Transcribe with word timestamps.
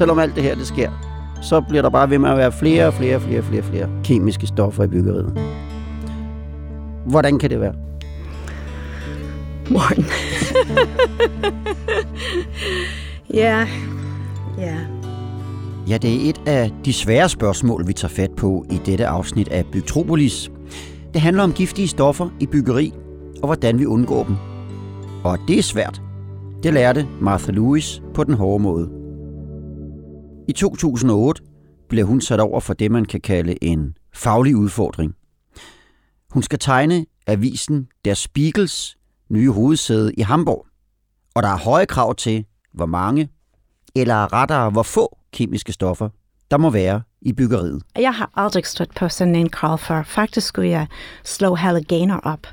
selvom 0.00 0.18
alt 0.18 0.34
det 0.34 0.42
her 0.42 0.54
det 0.54 0.66
sker, 0.66 0.90
så 1.42 1.60
bliver 1.60 1.82
der 1.82 1.90
bare 1.90 2.10
ved 2.10 2.18
med 2.18 2.30
at 2.30 2.36
være 2.36 2.52
flere 2.52 2.86
og 2.86 2.94
flere 2.94 3.16
og 3.16 3.22
flere 3.22 3.38
og 3.38 3.44
flere, 3.44 3.62
flere 3.62 3.88
kemiske 4.04 4.46
stoffer 4.46 4.84
i 4.84 4.86
byggeriet. 4.86 5.38
Hvordan 7.06 7.38
kan 7.38 7.50
det 7.50 7.60
være? 7.60 7.74
Morten. 9.70 10.04
ja, 13.44 13.66
ja. 14.58 14.76
Ja, 15.88 15.96
det 15.96 16.26
er 16.26 16.30
et 16.30 16.40
af 16.46 16.70
de 16.84 16.92
svære 16.92 17.28
spørgsmål, 17.28 17.86
vi 17.86 17.92
tager 17.92 18.14
fat 18.14 18.30
på 18.36 18.64
i 18.70 18.80
dette 18.86 19.06
afsnit 19.06 19.48
af 19.48 19.64
Bygtropolis. 19.72 20.50
Det 21.12 21.20
handler 21.20 21.42
om 21.42 21.52
giftige 21.52 21.88
stoffer 21.88 22.28
i 22.40 22.46
byggeri, 22.46 22.92
og 23.42 23.46
hvordan 23.46 23.78
vi 23.78 23.86
undgår 23.86 24.24
dem. 24.24 24.36
Og 25.24 25.38
det 25.48 25.58
er 25.58 25.62
svært. 25.62 26.02
Det 26.62 26.74
lærte 26.74 27.06
Martha 27.20 27.52
Lewis 27.52 28.02
på 28.14 28.24
den 28.24 28.34
hårde 28.34 28.62
måde. 28.62 28.99
I 30.50 30.52
2008 30.52 31.42
blev 31.88 32.06
hun 32.06 32.20
sat 32.20 32.40
over 32.40 32.60
for 32.60 32.74
det, 32.74 32.90
man 32.90 33.04
kan 33.04 33.20
kalde 33.20 33.64
en 33.64 33.96
faglig 34.14 34.56
udfordring. 34.56 35.14
Hun 36.30 36.42
skal 36.42 36.58
tegne 36.58 37.06
avisen 37.26 37.88
Der 38.04 38.14
Spiegels 38.14 38.96
nye 39.28 39.50
hovedsæde 39.50 40.14
i 40.14 40.20
Hamburg. 40.20 40.66
Og 41.34 41.42
der 41.42 41.48
er 41.48 41.58
høje 41.58 41.86
krav 41.86 42.14
til, 42.14 42.44
hvor 42.74 42.86
mange, 42.86 43.28
eller 43.96 44.32
rettere 44.32 44.70
hvor 44.70 44.82
få 44.82 45.18
kemiske 45.32 45.72
stoffer, 45.72 46.08
der 46.50 46.58
må 46.58 46.70
være 46.70 47.02
i 47.22 47.32
byggeriet. 47.32 47.82
Jeg 47.98 48.14
har 48.14 48.30
aldrig 48.34 48.66
stødt 48.66 48.94
på 48.94 49.08
sådan 49.08 49.36
en 49.36 49.48
krav 49.48 49.78
før. 49.78 50.02
Faktisk 50.02 50.46
skulle 50.46 50.70
jeg 50.70 50.86
slå 51.24 51.54
halogener 51.54 52.16
op, 52.16 52.46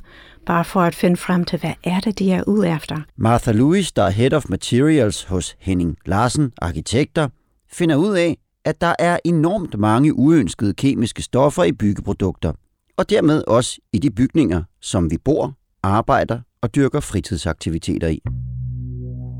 bare 0.45 0.65
for 0.65 0.81
at 0.81 0.95
finde 0.95 1.17
frem 1.17 1.45
til, 1.45 1.59
hvad 1.59 1.73
er 1.83 1.99
det, 1.99 2.19
de 2.19 2.31
er 2.31 2.43
ude 2.47 2.69
efter. 2.69 3.01
Martha 3.15 3.51
Lewis, 3.51 3.91
der 3.91 4.03
er 4.03 4.09
Head 4.09 4.33
of 4.33 4.45
Materials 4.49 5.23
hos 5.23 5.55
Henning 5.59 5.97
Larsen 6.05 6.51
Arkitekter, 6.61 7.29
finder 7.71 7.95
ud 7.95 8.15
af, 8.15 8.37
at 8.65 8.81
der 8.81 8.93
er 8.99 9.19
enormt 9.25 9.79
mange 9.79 10.13
uønskede 10.13 10.73
kemiske 10.73 11.21
stoffer 11.21 11.63
i 11.63 11.71
byggeprodukter, 11.71 12.53
og 12.97 13.09
dermed 13.09 13.43
også 13.47 13.79
i 13.93 13.99
de 13.99 14.11
bygninger, 14.11 14.63
som 14.81 15.11
vi 15.11 15.17
bor, 15.25 15.53
arbejder 15.83 16.39
og 16.61 16.75
dyrker 16.75 16.99
fritidsaktiviteter 16.99 18.07
i. 18.07 18.19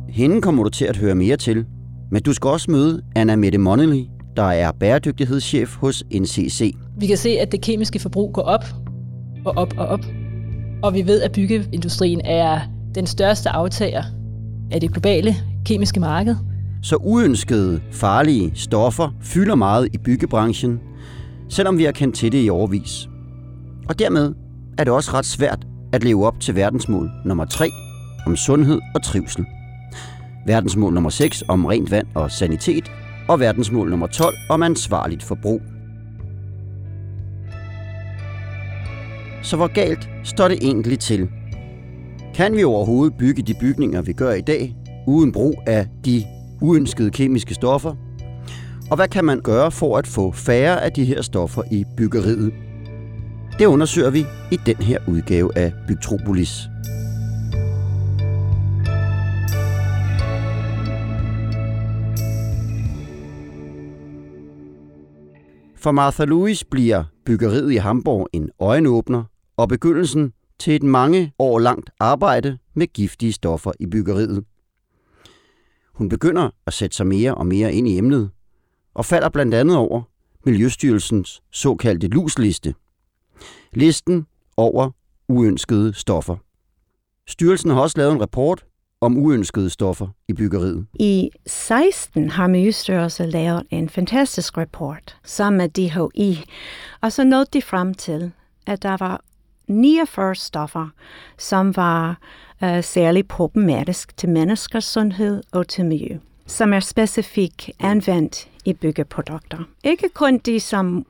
Hende 0.10 0.42
kommer 0.42 0.64
du 0.64 0.70
til 0.70 0.86
at 0.86 0.98
høre 0.98 1.16
mere 1.16 1.38
til, 1.38 1.66
men 2.12 2.24
du 2.24 2.34
skal 2.34 2.48
også 2.48 2.72
møde 2.72 3.02
Anna 3.16 3.36
Mette 3.36 3.58
Monnelly, 3.58 4.04
der 4.36 4.44
er 4.44 4.72
bæredygtighedschef 4.72 5.76
hos 5.76 6.04
NCC. 6.14 6.76
Vi 6.98 7.08
kan 7.08 7.18
se, 7.18 7.30
at 7.30 7.52
det 7.52 7.62
kemiske 7.62 8.00
forbrug 8.00 8.34
går 8.34 8.42
op 8.42 8.66
og 9.46 9.54
op 9.58 9.74
og 9.78 9.86
op. 9.86 10.06
Og 10.84 10.94
vi 10.94 11.08
ved, 11.08 11.22
at 11.22 11.32
byggeindustrien 11.32 12.22
er 12.26 12.60
den 12.96 13.08
største 13.08 13.50
aftager 13.50 14.04
af 14.72 14.82
det 14.82 14.92
globale 14.92 15.36
kemiske 15.66 16.00
marked. 16.00 16.36
Så 16.88 16.96
uønskede, 16.96 17.82
farlige 17.92 18.52
stoffer 18.56 19.10
fylder 19.22 19.56
meget 19.56 19.90
i 19.94 19.98
byggebranchen, 19.98 20.80
selvom 21.50 21.78
vi 21.78 21.84
har 21.84 21.92
kendt 21.92 22.16
til 22.16 22.32
det 22.32 22.46
i 22.46 22.50
overvis. 22.50 23.10
Og 23.90 24.00
dermed 24.00 24.34
er 24.78 24.84
det 24.84 24.94
også 24.94 25.12
ret 25.14 25.26
svært 25.26 25.68
at 25.94 26.04
leve 26.04 26.26
op 26.28 26.40
til 26.40 26.56
verdensmål 26.56 27.12
nummer 27.26 27.46
3 27.46 27.70
om 28.26 28.36
sundhed 28.36 28.80
og 28.96 29.04
trivsel. 29.04 29.46
Verdensmål 30.46 30.94
nummer 30.94 31.10
6 31.10 31.44
om 31.48 31.66
rent 31.66 31.92
vand 31.92 32.08
og 32.16 32.32
sanitet, 32.32 32.92
og 33.28 33.40
verdensmål 33.40 33.90
nummer 33.90 34.08
12 34.08 34.36
om 34.50 34.64
ansvarligt 34.64 35.24
forbrug. 35.24 35.62
Så 39.44 39.56
hvor 39.56 39.74
galt 39.74 40.10
står 40.24 40.48
det 40.48 40.58
egentlig 40.62 41.00
til? 41.00 41.30
Kan 42.36 42.56
vi 42.56 42.64
overhovedet 42.64 43.18
bygge 43.18 43.42
de 43.42 43.54
bygninger, 43.60 44.02
vi 44.02 44.14
gør 44.14 44.34
i 44.34 44.42
dag, 44.42 44.76
uden 45.08 45.32
brug 45.32 45.64
af 45.66 45.88
de 46.06 46.24
uønskede 46.62 47.12
kemiske 47.12 47.54
stoffer? 47.54 47.96
Og 48.92 48.96
hvad 48.96 49.08
kan 49.08 49.26
man 49.26 49.42
gøre 49.42 49.72
for 49.72 49.98
at 49.98 50.08
få 50.08 50.32
færre 50.32 50.84
af 50.84 50.92
de 50.92 51.06
her 51.06 51.22
stoffer 51.22 51.62
i 51.72 51.84
byggeriet? 51.98 52.54
Det 53.60 53.66
undersøger 53.66 54.10
vi 54.10 54.26
i 54.52 54.60
den 54.66 54.76
her 54.76 55.00
udgave 55.08 55.58
af 55.58 55.74
Bygtropolis. 55.88 56.68
For 65.76 65.92
Martha 65.92 66.26
Lewis 66.26 66.64
bliver 66.64 67.04
byggeriet 67.26 67.72
i 67.72 67.76
Hamburg 67.76 68.30
en 68.34 68.50
øjenåbner 68.60 69.24
og 69.58 69.70
begyndelsen 69.70 70.32
til 70.60 70.76
et 70.76 70.84
mange 70.84 71.32
år 71.40 71.60
langt 71.60 71.90
arbejde 72.00 72.58
med 72.74 72.88
giftige 72.88 73.34
stoffer 73.34 73.72
i 73.80 73.86
byggeriet. 73.86 74.44
Hun 75.98 76.10
begynder 76.10 76.50
at 76.68 76.74
sætte 76.74 76.96
sig 76.96 77.08
mere 77.08 77.36
og 77.36 77.46
mere 77.46 77.74
ind 77.74 77.88
i 77.88 77.98
emnet, 77.98 78.30
og 78.94 79.06
falder 79.06 79.30
blandt 79.30 79.54
andet 79.54 79.78
over 79.78 80.02
Miljøstyrelsens 80.46 81.42
såkaldte 81.52 82.08
lusliste. 82.08 82.74
Listen 83.74 84.26
over 84.58 84.92
uønskede 85.28 85.94
stoffer. 85.94 86.36
Styrelsen 87.28 87.70
har 87.70 87.82
også 87.82 87.98
lavet 87.98 88.12
en 88.12 88.22
rapport 88.22 88.66
om 89.02 89.18
uønskede 89.18 89.70
stoffer 89.70 90.08
i 90.28 90.34
byggeriet. 90.34 90.86
I 91.00 91.30
16 91.48 92.30
har 92.30 92.48
Miljøstyrelsen 92.48 93.30
lavet 93.30 93.64
en 93.70 93.90
fantastisk 93.90 94.58
rapport 94.58 95.18
sammen 95.24 95.58
med 95.58 95.70
DHI, 95.70 96.44
og 97.02 97.12
så 97.12 97.24
nåede 97.24 97.46
de 97.54 97.62
frem 97.62 97.94
til, 97.94 98.32
at 98.68 98.84
der 98.84 98.98
var 98.98 99.22
49 99.68 100.36
stoffer, 100.36 100.88
som 101.38 101.76
var 101.76 102.18
uh, 102.64 102.84
særligt 102.84 103.28
problematisk 103.28 104.18
til 104.18 104.30
menneskers 104.30 104.86
sundhed 104.86 105.44
og 105.52 105.68
til 105.68 105.86
miljø, 105.86 106.18
som 106.46 106.74
er 106.74 106.80
specifikt 106.80 107.70
anvendt 107.80 108.48
i 108.66 108.74
byggeprodukter. 108.74 109.58
Ikke 109.84 110.10
kun 110.10 110.38
de, 110.38 110.60
som 110.60 111.06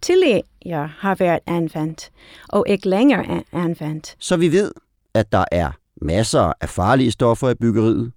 tidligere 0.00 0.90
har 0.98 1.14
været 1.14 1.38
anvendt, 1.46 2.10
og 2.48 2.64
ikke 2.68 2.88
længere 2.88 3.26
er 3.26 3.40
anvendt. 3.52 4.16
Så 4.18 4.36
vi 4.36 4.52
ved, 4.52 4.72
at 5.14 5.32
der 5.32 5.44
er 5.52 5.70
masser 6.02 6.52
af 6.60 6.68
farlige 6.68 7.10
stoffer 7.10 7.50
i 7.50 7.54
byggeriet, 7.54 8.12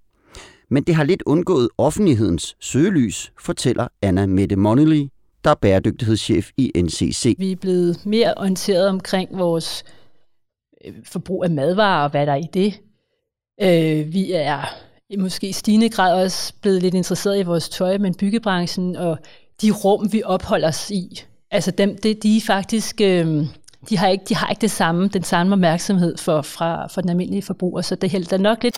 men 0.70 0.84
det 0.84 0.96
har 0.96 1.04
lidt 1.04 1.24
undgået 1.26 1.70
offentlighedens 1.78 2.56
søgelys, 2.60 3.32
fortæller 3.40 3.88
Anna 4.02 4.26
Mette 4.26 4.56
Monnelly, 4.56 5.08
der 5.46 5.52
er 5.52 5.56
bæredygtighedschef 5.56 6.50
i 6.58 6.72
NCC. 6.76 7.36
Vi 7.38 7.52
er 7.52 7.56
blevet 7.56 8.06
mere 8.06 8.34
orienteret 8.38 8.90
omkring 8.90 9.38
vores 9.38 9.84
øh, 10.86 10.94
forbrug 11.04 11.44
af 11.44 11.50
madvarer 11.50 12.04
og 12.04 12.10
hvad 12.10 12.26
der 12.26 12.32
er 12.32 12.38
i 12.38 12.50
det. 12.54 12.80
Øh, 13.62 14.14
vi 14.14 14.32
er 14.32 14.62
i 15.10 15.16
måske 15.18 15.54
stigende 15.54 15.90
grad 15.90 16.24
også 16.24 16.54
blevet 16.62 16.82
lidt 16.82 16.94
interesseret 16.94 17.40
i 17.40 17.44
vores 17.44 17.70
tøj, 17.70 17.98
men 17.98 18.16
byggebranchen 18.16 18.96
og 18.96 19.18
de 19.62 19.72
rum, 19.72 20.14
vi 20.14 20.24
opholder 20.26 20.68
os 20.68 20.92
i. 20.92 21.24
Altså 21.52 21.72
dem, 21.72 21.98
det, 21.98 22.24
de 22.24 22.38
er 22.38 22.42
faktisk... 22.42 23.02
Øh, 23.02 23.46
de 23.90 23.98
har 23.98 24.08
ikke, 24.08 24.26
de 24.30 24.36
har 24.36 24.50
ikke 24.50 24.62
det 24.62 24.72
samme, 24.72 25.08
den 25.08 25.24
samme 25.24 25.54
opmærksomhed 25.54 26.18
for, 26.18 26.42
fra, 26.42 26.88
for 26.88 27.02
den 27.02 27.10
almindelige 27.10 27.42
forbruger, 27.42 27.82
så 27.82 27.96
det 27.96 28.10
hælder 28.10 28.38
nok 28.38 28.64
lidt. 28.64 28.78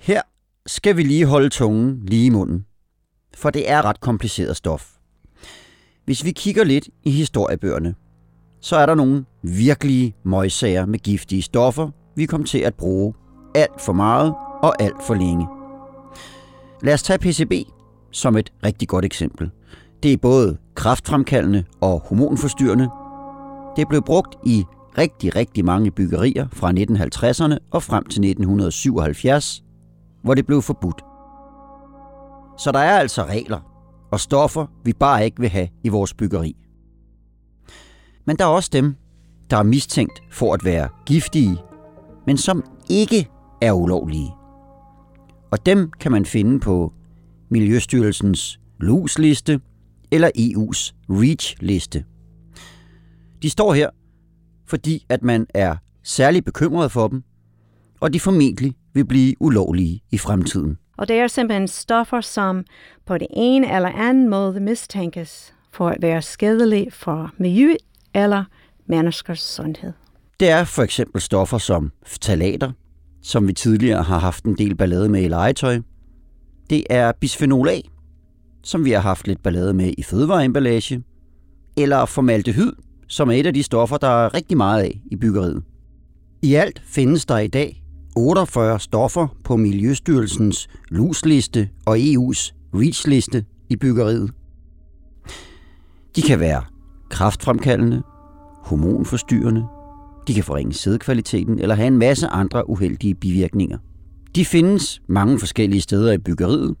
Her 0.00 0.22
skal 0.66 0.96
vi 0.96 1.02
lige 1.02 1.26
holde 1.26 1.48
tungen 1.48 2.06
lige 2.06 2.26
i 2.26 2.30
munden, 2.30 2.66
for 3.34 3.50
det 3.50 3.70
er 3.70 3.84
ret 3.84 4.00
kompliceret 4.00 4.56
stof. 4.56 4.92
Hvis 6.12 6.24
vi 6.24 6.30
kigger 6.30 6.64
lidt 6.64 6.88
i 7.02 7.10
historiebøgerne, 7.10 7.94
så 8.60 8.76
er 8.76 8.86
der 8.86 8.94
nogle 8.94 9.24
virkelige 9.42 10.14
møgsager 10.24 10.86
med 10.86 10.98
giftige 10.98 11.42
stoffer, 11.42 11.90
vi 12.16 12.26
kom 12.26 12.44
til 12.44 12.58
at 12.58 12.74
bruge 12.74 13.14
alt 13.54 13.80
for 13.80 13.92
meget 13.92 14.34
og 14.62 14.82
alt 14.82 15.02
for 15.06 15.14
længe. 15.14 15.46
Lad 16.82 16.94
os 16.94 17.02
tage 17.02 17.18
PCB 17.18 17.52
som 18.10 18.36
et 18.36 18.52
rigtig 18.64 18.88
godt 18.88 19.04
eksempel. 19.04 19.50
Det 20.02 20.12
er 20.12 20.16
både 20.16 20.56
kraftfremkaldende 20.74 21.64
og 21.80 22.00
hormonforstyrrende, 22.00 22.88
det 23.76 23.88
blev 23.88 24.02
brugt 24.02 24.36
i 24.46 24.64
rigtig, 24.98 25.36
rigtig 25.36 25.64
mange 25.64 25.90
byggerier 25.90 26.46
fra 26.52 26.70
1950'erne 26.70 27.56
og 27.70 27.82
frem 27.82 28.04
til 28.04 28.24
1977, 28.24 29.62
hvor 30.22 30.34
det 30.34 30.46
blev 30.46 30.62
forbudt. 30.62 31.04
Så 32.58 32.72
der 32.72 32.78
er 32.78 32.98
altså 32.98 33.24
regler 33.24 33.71
og 34.12 34.20
stoffer, 34.20 34.66
vi 34.84 34.92
bare 34.92 35.24
ikke 35.24 35.40
vil 35.40 35.48
have 35.48 35.68
i 35.84 35.88
vores 35.88 36.14
byggeri. 36.14 36.56
Men 38.24 38.36
der 38.36 38.44
er 38.44 38.48
også 38.48 38.70
dem, 38.72 38.94
der 39.50 39.56
er 39.56 39.62
mistænkt 39.62 40.22
for 40.30 40.54
at 40.54 40.64
være 40.64 40.88
giftige, 41.06 41.58
men 42.26 42.36
som 42.36 42.64
ikke 42.90 43.28
er 43.60 43.72
ulovlige. 43.72 44.30
Og 45.50 45.66
dem 45.66 45.90
kan 46.00 46.12
man 46.12 46.26
finde 46.26 46.60
på 46.60 46.92
Miljøstyrelsens 47.48 48.60
LUS-liste 48.80 49.60
eller 50.10 50.28
EU's 50.38 50.94
REACH-liste. 51.10 52.04
De 53.42 53.50
står 53.50 53.72
her, 53.72 53.90
fordi 54.66 55.06
at 55.08 55.22
man 55.22 55.46
er 55.54 55.76
særlig 56.02 56.44
bekymret 56.44 56.92
for 56.92 57.08
dem, 57.08 57.22
og 58.00 58.12
de 58.12 58.20
formentlig 58.20 58.74
vil 58.94 59.06
blive 59.06 59.34
ulovlige 59.40 60.00
i 60.10 60.18
fremtiden. 60.18 60.78
Og 61.02 61.08
det 61.08 61.16
er 61.16 61.26
simpelthen 61.26 61.68
stoffer, 61.68 62.20
som 62.20 62.64
på 63.06 63.18
det 63.18 63.26
ene 63.30 63.74
eller 63.74 63.88
anden 63.88 64.28
måde 64.28 64.60
mistænkes 64.60 65.54
for 65.72 65.88
at 65.88 65.96
være 66.00 66.22
skadelige 66.22 66.90
for 66.90 67.30
miljø 67.38 67.74
eller 68.14 68.44
menneskers 68.86 69.40
sundhed. 69.40 69.92
Det 70.40 70.50
er 70.50 70.64
for 70.64 70.82
eksempel 70.82 71.20
stoffer 71.20 71.58
som 71.58 71.92
ftalater, 72.06 72.72
som 73.22 73.48
vi 73.48 73.52
tidligere 73.52 74.02
har 74.02 74.18
haft 74.18 74.44
en 74.44 74.58
del 74.58 74.74
ballade 74.74 75.08
med 75.08 75.22
i 75.22 75.28
legetøj. 75.28 75.80
Det 76.70 76.84
er 76.90 77.12
bisphenol 77.12 77.68
A, 77.68 77.80
som 78.62 78.84
vi 78.84 78.90
har 78.90 79.00
haft 79.00 79.26
lidt 79.26 79.42
ballade 79.42 79.74
med 79.74 79.94
i 79.98 80.02
fødevareemballage, 80.02 81.02
eller 81.76 82.04
formaldehyd, 82.04 82.72
som 83.08 83.30
er 83.30 83.34
et 83.34 83.46
af 83.46 83.54
de 83.54 83.62
stoffer, 83.62 83.96
der 83.96 84.24
er 84.24 84.34
rigtig 84.34 84.56
meget 84.56 84.82
af 84.82 85.00
i 85.10 85.16
byggeriet. 85.16 85.62
I 86.42 86.54
alt 86.54 86.82
findes 86.84 87.26
der 87.26 87.38
i 87.38 87.48
dag 87.48 87.81
48 88.16 88.78
stoffer 88.78 89.36
på 89.44 89.56
Miljøstyrelsens 89.56 90.68
lusliste 90.88 91.68
og 91.86 91.96
EU's 91.98 92.52
REACH-liste 92.74 93.44
i 93.68 93.76
byggeriet. 93.76 94.30
De 96.16 96.22
kan 96.22 96.40
være 96.40 96.62
kraftfremkaldende, 97.10 98.02
hormonforstyrrende, 98.62 99.64
de 100.28 100.34
kan 100.34 100.44
forringe 100.44 100.74
sædkvaliteten 100.74 101.58
eller 101.58 101.74
have 101.74 101.86
en 101.86 101.98
masse 101.98 102.26
andre 102.26 102.70
uheldige 102.70 103.14
bivirkninger. 103.14 103.78
De 104.34 104.44
findes 104.44 105.02
mange 105.06 105.38
forskellige 105.38 105.80
steder 105.80 106.12
i 106.12 106.18
byggeriet, 106.18 106.76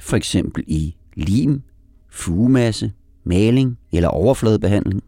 for 0.00 0.16
eksempel 0.16 0.64
i 0.66 0.96
lim, 1.16 1.62
fugemasse, 2.10 2.92
maling 3.24 3.78
eller 3.92 4.08
overfladebehandling. 4.08 5.02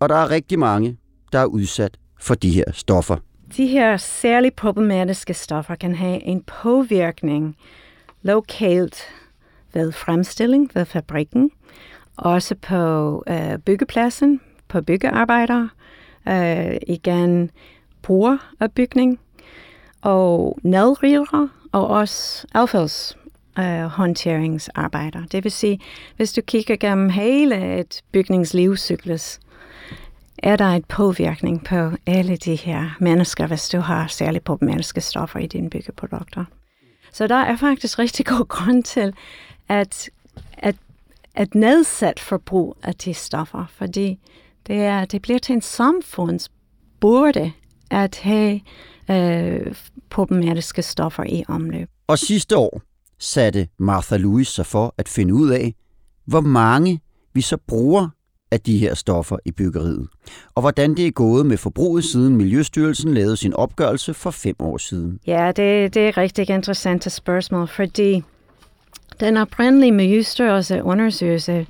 Og 0.00 0.08
der 0.08 0.16
er 0.16 0.30
rigtig 0.30 0.58
mange, 0.58 0.96
der 1.32 1.38
er 1.38 1.44
udsat 1.44 1.98
for 2.20 2.34
de 2.34 2.50
her 2.50 2.64
stoffer. 2.72 3.16
De 3.56 3.66
her 3.66 3.96
særligt 3.96 4.56
problematiske 4.56 5.34
stoffer 5.34 5.74
kan 5.74 5.94
have 5.94 6.22
en 6.22 6.42
påvirkning 6.42 7.56
lokalt 8.22 8.96
ved 9.74 9.92
fremstilling 9.92 10.70
ved 10.74 10.84
fabrikken, 10.84 11.50
også 12.16 12.54
på 12.54 13.24
øh, 13.28 13.58
byggepladsen, 13.58 14.40
på 14.68 14.80
byggearbejdere, 14.80 15.68
øh, 16.28 16.76
igen 16.86 17.50
bruger 18.02 18.38
af 18.60 18.72
bygning, 18.72 19.20
og 20.02 20.58
nedriver, 20.62 21.48
og 21.72 21.86
også 21.86 22.46
affalds 22.54 23.18
øh, 23.58 23.82
håndteringsarbejder. 23.82 25.22
Det 25.32 25.44
vil 25.44 25.52
sige, 25.52 25.80
hvis 26.16 26.32
du 26.32 26.40
kigger 26.40 26.76
gennem 26.76 27.10
hele 27.10 27.78
et 27.80 28.02
bygningslivscyklus, 28.12 29.38
er 30.42 30.56
der 30.56 30.64
et 30.64 30.84
påvirkning 30.84 31.64
på 31.64 31.90
alle 32.06 32.36
de 32.36 32.54
her 32.54 32.96
mennesker, 33.00 33.46
hvis 33.46 33.68
du 33.68 33.78
har 33.78 34.06
særligt 34.06 34.44
problematiske 34.44 35.00
stoffer 35.00 35.38
i 35.38 35.46
dine 35.46 35.70
byggeprodukter. 35.70 36.44
Så 37.12 37.26
der 37.26 37.34
er 37.34 37.56
faktisk 37.56 37.98
rigtig 37.98 38.26
god 38.26 38.48
grund 38.48 38.82
til 38.82 39.14
at, 39.68 40.10
at, 40.52 40.76
at 41.34 41.54
nedsætte 41.54 42.22
forbrug 42.22 42.76
af 42.82 42.94
de 42.94 43.14
stoffer, 43.14 43.64
fordi 43.76 44.18
det, 44.66 44.76
er, 44.76 45.04
det 45.04 45.22
bliver 45.22 45.38
til 45.38 45.52
en 45.52 45.62
samfundsburde 45.62 47.52
at 47.90 48.18
have 48.22 48.60
øh, 49.10 49.74
problematiske 50.10 50.82
stoffer 50.82 51.24
i 51.24 51.44
omløb. 51.48 51.88
Og 52.06 52.18
sidste 52.18 52.56
år 52.56 52.82
satte 53.18 53.68
Martha 53.78 54.16
Lewis 54.16 54.48
sig 54.48 54.66
for 54.66 54.94
at 54.98 55.08
finde 55.08 55.34
ud 55.34 55.50
af, 55.50 55.74
hvor 56.24 56.40
mange 56.40 57.00
vi 57.34 57.40
så 57.40 57.56
bruger 57.56 58.08
af 58.52 58.60
de 58.60 58.78
her 58.78 58.94
stoffer 58.94 59.36
i 59.44 59.50
byggeriet, 59.50 60.08
og 60.54 60.60
hvordan 60.60 60.94
det 60.94 61.06
er 61.06 61.10
gået 61.10 61.46
med 61.46 61.56
forbruget 61.56 62.04
siden 62.04 62.36
Miljøstyrelsen 62.36 63.14
lavede 63.14 63.36
sin 63.36 63.54
opgørelse 63.54 64.14
for 64.14 64.30
fem 64.30 64.56
år 64.58 64.76
siden. 64.78 65.20
Ja, 65.26 65.46
det, 65.46 65.94
det 65.94 66.08
er 66.08 66.16
rigtig 66.16 66.50
interessant 66.50 67.12
spørgsmål, 67.12 67.68
fordi 67.68 68.22
den 69.20 69.36
oprindelige 69.36 69.92
Miljøstyrelse 69.92 70.82
undersøgelse 70.82 71.66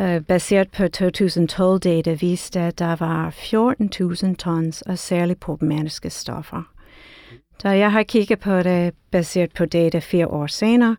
øh, 0.00 0.20
baseret 0.20 0.68
på 0.70 0.82
2012-data 0.82 2.12
viste, 2.12 2.60
at 2.60 2.78
der 2.78 2.96
var 2.96 3.30
14.000 3.30 4.34
tons 4.36 4.82
af 4.82 4.98
særligt 4.98 5.40
problematiske 5.40 6.10
stoffer. 6.10 6.62
Da 7.62 7.68
jeg 7.68 7.92
har 7.92 8.02
kigget 8.02 8.40
på 8.40 8.62
det 8.62 8.94
baseret 9.10 9.52
på 9.52 9.64
data 9.64 9.98
fire 9.98 10.26
år 10.28 10.46
senere, 10.46 10.96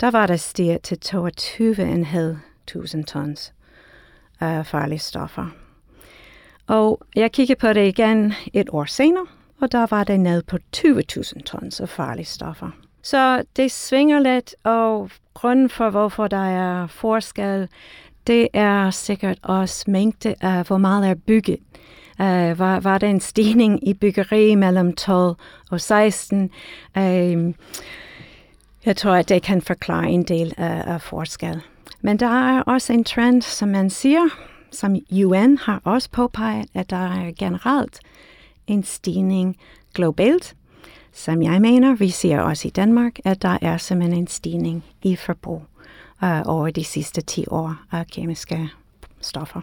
der 0.00 0.10
var 0.10 0.26
der 0.26 0.36
stiget 0.36 0.82
til 0.82 0.98
22.500 1.06 3.04
tons 3.04 3.52
af 4.40 4.66
farlige 4.66 4.98
stoffer. 4.98 5.46
Og 6.66 7.02
jeg 7.16 7.32
kiggede 7.32 7.58
på 7.58 7.72
det 7.72 7.88
igen 7.88 8.32
et 8.52 8.68
år 8.72 8.84
senere, 8.84 9.26
og 9.60 9.72
der 9.72 9.86
var 9.90 10.04
det 10.04 10.20
ned 10.20 10.42
på 10.42 10.58
20.000 10.76 11.42
tons 11.42 11.80
af 11.80 11.88
farlige 11.88 12.26
stoffer. 12.26 12.70
Så 13.02 13.42
det 13.56 13.72
svinger 13.72 14.18
lidt, 14.18 14.54
og 14.64 15.10
grunden 15.34 15.70
for, 15.70 15.90
hvorfor 15.90 16.28
der 16.28 16.46
er 16.46 16.86
forskel, 16.86 17.68
det 18.26 18.48
er 18.52 18.90
sikkert 18.90 19.38
også 19.42 19.90
mængde 19.90 20.34
af, 20.40 20.66
hvor 20.66 20.78
meget 20.78 21.10
er 21.10 21.14
bygget. 21.14 21.58
Uh, 22.18 22.58
var, 22.58 22.80
var 22.80 22.98
der 22.98 23.08
en 23.08 23.20
stigning 23.20 23.88
i 23.88 23.94
byggeri 23.94 24.54
mellem 24.54 24.96
12 24.96 25.36
og 25.70 25.80
16? 25.80 26.50
Uh, 26.96 27.02
øh, 27.02 27.54
jeg 28.84 28.96
tror, 28.96 29.12
at 29.12 29.28
det 29.28 29.42
kan 29.42 29.62
forklare 29.62 30.08
en 30.10 30.22
del 30.22 30.54
af, 30.56 30.92
af 30.94 31.02
forskel. 31.02 31.62
Men 32.02 32.18
der 32.18 32.56
er 32.56 32.62
også 32.62 32.92
en 32.92 33.04
trend, 33.04 33.42
som 33.42 33.68
man 33.68 33.90
siger, 33.90 34.28
som 34.72 34.96
UN 35.12 35.58
har 35.58 35.80
også 35.84 36.10
påpeget, 36.10 36.66
at 36.74 36.90
der 36.90 36.96
er 36.96 37.32
generelt 37.38 38.00
en 38.66 38.84
stigning 38.84 39.56
globalt, 39.94 40.56
som 41.12 41.42
jeg 41.42 41.60
mener, 41.60 41.94
vi 41.94 42.10
ser 42.10 42.40
også 42.40 42.68
i 42.68 42.70
Danmark, 42.70 43.18
at 43.24 43.42
der 43.42 43.58
er 43.62 43.76
simpelthen 43.76 44.18
en 44.18 44.26
stigning 44.26 44.84
i 45.02 45.16
forbrug 45.16 45.62
øh, 46.24 46.42
over 46.46 46.70
de 46.70 46.84
sidste 46.84 47.20
10 47.20 47.44
år 47.48 47.76
af 47.92 48.06
kemiske 48.06 48.68
stoffer. 49.20 49.60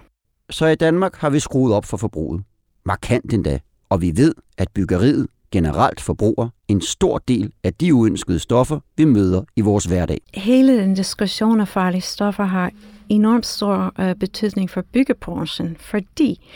Så 0.49 0.65
i 0.65 0.75
Danmark 0.75 1.15
har 1.15 1.29
vi 1.29 1.39
skruet 1.39 1.73
op 1.73 1.85
for 1.85 1.97
forbruget. 1.97 2.43
Markant 2.85 3.33
endda. 3.33 3.59
Og 3.89 4.01
vi 4.01 4.11
ved, 4.15 4.35
at 4.57 4.67
byggeriet 4.73 5.27
generelt 5.51 6.01
forbruger 6.01 6.49
en 6.67 6.81
stor 6.81 7.17
del 7.17 7.51
af 7.63 7.73
de 7.73 7.93
uønskede 7.93 8.39
stoffer, 8.39 8.79
vi 8.97 9.05
møder 9.05 9.41
i 9.55 9.61
vores 9.61 9.85
hverdag. 9.85 10.21
Hele 10.33 10.77
den 10.77 10.93
diskussion 10.93 11.61
af 11.61 11.67
farlige 11.67 12.01
stoffer 12.01 12.43
har 12.43 12.71
enormt 13.09 13.45
stor 13.45 13.93
uh, 13.99 14.13
betydning 14.19 14.69
for 14.69 14.83
byggebranchen, 14.93 15.77
fordi 15.79 16.47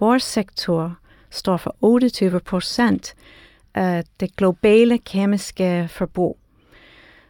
vores 0.00 0.22
sektor 0.22 0.96
står 1.30 1.56
for 1.56 1.76
28 1.80 2.40
procent 2.40 3.14
af 3.74 4.04
det 4.20 4.36
globale 4.36 4.98
kemiske 4.98 5.88
forbrug. 5.90 6.38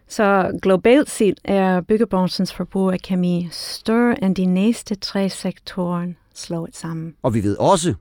Så 0.09 0.59
globalt 0.63 1.11
set 1.11 1.41
er 1.45 1.81
byggebranchens 1.81 2.55
forbrug 2.55 2.93
af 2.93 3.01
kemi 3.01 3.49
større 3.51 4.25
end 4.25 4.37
de 4.37 4.47
næste 4.47 4.95
tre 4.95 5.29
sektorer 5.29 6.07
slået 6.35 6.77
sammen. 6.77 7.15
Og 7.23 7.35
vi 7.35 7.43
ved 7.43 7.57
også, 7.57 7.95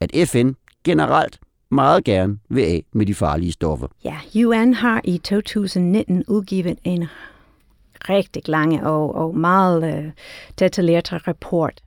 at 0.00 0.28
FN 0.28 0.50
generelt 0.84 1.38
meget 1.74 2.04
gerne 2.04 2.38
vil 2.48 2.62
af 2.62 2.84
med 2.92 3.06
de 3.06 3.14
farlige 3.14 3.52
stoffer. 3.52 3.86
Ja, 4.04 4.46
UN 4.46 4.74
har 4.74 5.00
i 5.04 5.18
2019 5.18 6.24
udgivet 6.28 6.78
en 6.84 7.06
rigtig 8.08 8.48
lang 8.48 8.86
og, 8.86 9.14
og 9.14 9.36
meget 9.36 9.98
uh, 9.98 10.10
detaljeret 10.58 11.28
rapport, 11.28 11.82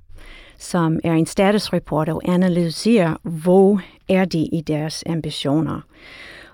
som 0.58 1.00
er 1.04 1.14
en 1.14 1.26
statusrapport 1.26 2.10
og 2.10 2.22
analyserer, 2.26 3.16
hvor 3.24 3.82
er 4.10 4.26
de 4.26 4.40
i 4.40 4.62
deres 4.62 5.04
ambitioner. 5.10 5.82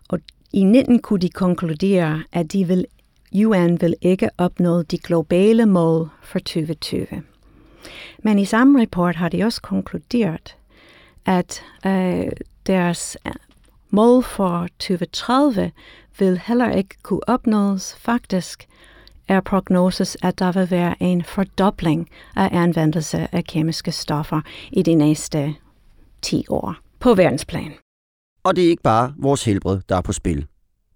Og 0.10 0.20
i 0.54 0.64
19 0.64 1.00
kunne 1.00 1.20
de 1.20 1.30
konkludere, 1.30 2.24
at 2.32 2.54
de 2.54 2.68
vil, 2.68 2.86
UN 3.46 3.82
vil 3.82 3.96
ikke 4.02 4.30
opnå 4.38 4.82
de 4.82 4.98
globale 4.98 5.66
mål 5.66 6.10
for 6.22 6.40
2020. 6.40 7.08
Men 8.24 8.40
i 8.40 8.46
samme 8.46 8.82
rapport 8.82 9.16
har 9.16 9.30
de 9.30 9.44
også 9.44 9.62
konkluderet, 9.62 10.56
at 11.26 11.62
øh, 11.86 12.32
deres 12.68 13.18
mål 13.90 14.24
for 14.24 14.68
2030 14.80 15.72
vil 16.20 16.42
heller 16.46 16.72
ikke 16.72 16.96
kunne 17.04 17.30
opnås. 17.30 17.96
Faktisk 17.96 18.68
er 19.28 19.42
prognoses, 19.42 20.18
at 20.24 20.40
der 20.40 20.52
vil 20.52 20.72
være 20.72 21.04
en 21.04 21.24
fordobling 21.24 22.10
af 22.36 22.50
anvendelse 22.52 23.28
af 23.32 23.44
kemiske 23.44 23.92
stoffer 23.92 24.42
i 24.72 24.82
de 24.82 24.96
næste 24.96 25.56
10 26.22 26.46
år 26.50 26.76
på 27.00 27.14
verdensplan. 27.14 27.74
Og 28.44 28.56
det 28.56 28.66
er 28.66 28.70
ikke 28.70 28.84
bare 28.84 29.14
vores 29.18 29.46
helbred, 29.46 29.80
der 29.90 29.96
er 29.96 30.02
på 30.02 30.14
spil. 30.14 30.46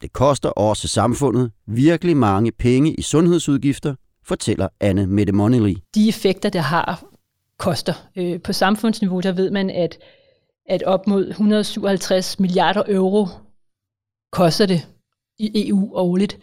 Det 0.02 0.14
koster 0.14 0.50
også 0.50 0.88
samfundet 0.88 1.52
virkelig 1.68 2.18
mange 2.18 2.52
penge 2.52 2.94
i 2.94 3.02
sundhedsudgifter, 3.02 3.96
fortæller 4.24 4.68
Anne 4.80 5.08
Mette 5.08 5.34
Monelli. 5.34 5.84
De 5.96 6.10
effekter, 6.10 6.50
det 6.50 6.62
har, 6.62 7.04
koster. 7.60 7.94
Øh, 8.16 8.42
på 8.42 8.54
samfundsniveau, 8.54 9.20
der 9.20 9.32
ved 9.32 9.52
man, 9.52 9.70
at, 9.70 9.98
at 10.68 10.84
op 10.84 11.08
mod 11.08 11.28
157 11.28 12.40
milliarder 12.40 12.84
euro 12.88 13.28
koster 14.32 14.66
det 14.66 14.88
i 15.40 15.70
EU 15.70 15.90
årligt 15.94 16.40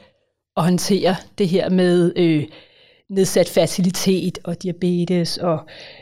at 0.57 0.63
håndtere 0.63 1.17
det 1.39 1.49
her 1.49 1.71
med 1.71 2.13
øh, 2.17 2.45
nedsat 3.11 3.49
facilitet 3.49 4.39
og 4.45 4.63
diabetes 4.63 5.39
og 5.39 5.59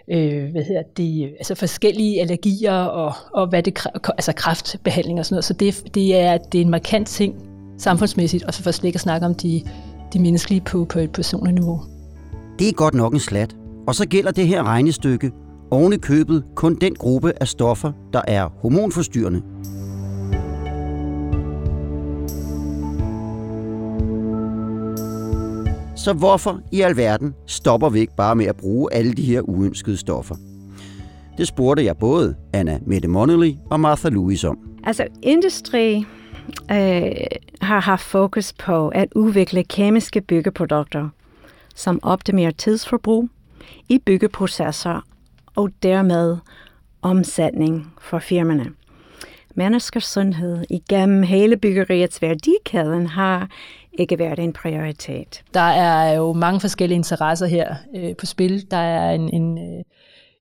øh, 0.09 0.50
hvad 0.50 0.62
hedder 0.62 0.83
det, 0.97 1.35
altså 1.38 1.55
forskellige 1.55 2.21
allergier 2.21 2.75
og, 2.75 3.12
og 3.33 3.47
hvad 3.49 3.62
det, 3.62 3.87
altså 4.09 4.33
kraftbehandling 4.33 5.19
og 5.19 5.26
sådan 5.26 5.35
noget. 5.35 5.45
Så 5.45 5.52
det, 5.52 5.95
det, 5.95 6.17
er, 6.17 6.38
det 6.38 6.59
er 6.59 6.64
en 6.64 6.71
markant 6.71 7.09
ting 7.09 7.35
samfundsmæssigt, 7.79 8.45
og 8.45 8.55
så 8.55 8.62
for 8.62 8.71
slet 8.71 8.88
ikke 8.88 8.97
at 8.97 9.00
snakke 9.00 9.26
om 9.26 9.35
de, 9.35 9.62
de 10.12 10.19
menneskelige 10.19 10.61
på, 10.61 10.85
på 10.85 10.99
et 10.99 11.12
personligt 11.12 11.55
niveau. 11.55 11.81
Det 12.59 12.69
er 12.69 12.73
godt 12.73 12.95
nok 12.95 13.12
en 13.12 13.21
slat. 13.21 13.57
Og 13.87 13.95
så 13.95 14.09
gælder 14.09 14.31
det 14.31 14.47
her 14.47 14.62
regnestykke 14.62 15.31
oven 15.73 15.93
i 15.93 15.97
købet 15.97 16.45
kun 16.55 16.75
den 16.75 16.95
gruppe 16.95 17.33
af 17.41 17.49
stoffer, 17.49 17.93
der 18.12 18.23
er 18.29 18.49
hormonforstyrrende. 18.61 19.43
Så 25.97 26.12
hvorfor 26.12 26.61
i 26.73 26.81
alverden 26.81 27.35
stopper 27.47 27.88
vi 27.88 28.00
ikke 28.00 28.17
bare 28.17 28.37
med 28.37 28.47
at 28.47 28.57
bruge 28.57 28.95
alle 28.95 29.12
de 29.12 29.23
her 29.23 29.41
uønskede 29.41 29.97
stoffer? 29.97 30.35
Det 31.38 31.47
spurgte 31.47 31.85
jeg 31.85 31.97
både 31.97 32.35
Anna 32.52 32.79
Mette 32.87 33.09
Monelly 33.09 33.52
og 33.71 33.81
Martha 33.81 34.09
Lewis 34.09 34.45
om. 34.45 34.59
Altså, 34.85 35.07
industri 35.23 36.05
øh, 36.71 37.12
har 37.61 37.81
haft 37.81 38.02
fokus 38.02 38.52
på 38.52 38.88
at 38.88 39.09
udvikle 39.14 39.64
kemiske 39.64 40.21
byggeprodukter, 40.21 41.09
som 41.75 42.00
optimerer 42.02 42.50
tidsforbrug 42.50 43.29
i 43.88 43.99
byggeprocesser 43.99 45.00
og 45.57 45.71
dermed 45.83 46.37
omsætning 47.03 47.93
for 48.01 48.19
firmaerne. 48.19 48.67
Menneskers 49.55 50.05
sundhed 50.05 50.65
igennem 50.71 51.23
hele 51.23 51.57
byggeriets 51.57 52.23
værdikæden 52.23 53.07
har 53.07 53.49
ikke 53.93 54.19
været 54.19 54.39
en 54.39 54.53
prioritet. 54.53 55.43
Der 55.55 55.61
er 55.61 56.13
jo 56.13 56.33
mange 56.33 56.61
forskellige 56.61 56.97
interesser 56.97 57.47
her 57.47 57.75
øh, 57.97 58.17
på 58.17 58.27
spil. 58.27 58.71
Der 58.71 58.77
er 58.77 59.11
en, 59.11 59.35
en, 59.35 59.59
øh, 59.59 59.85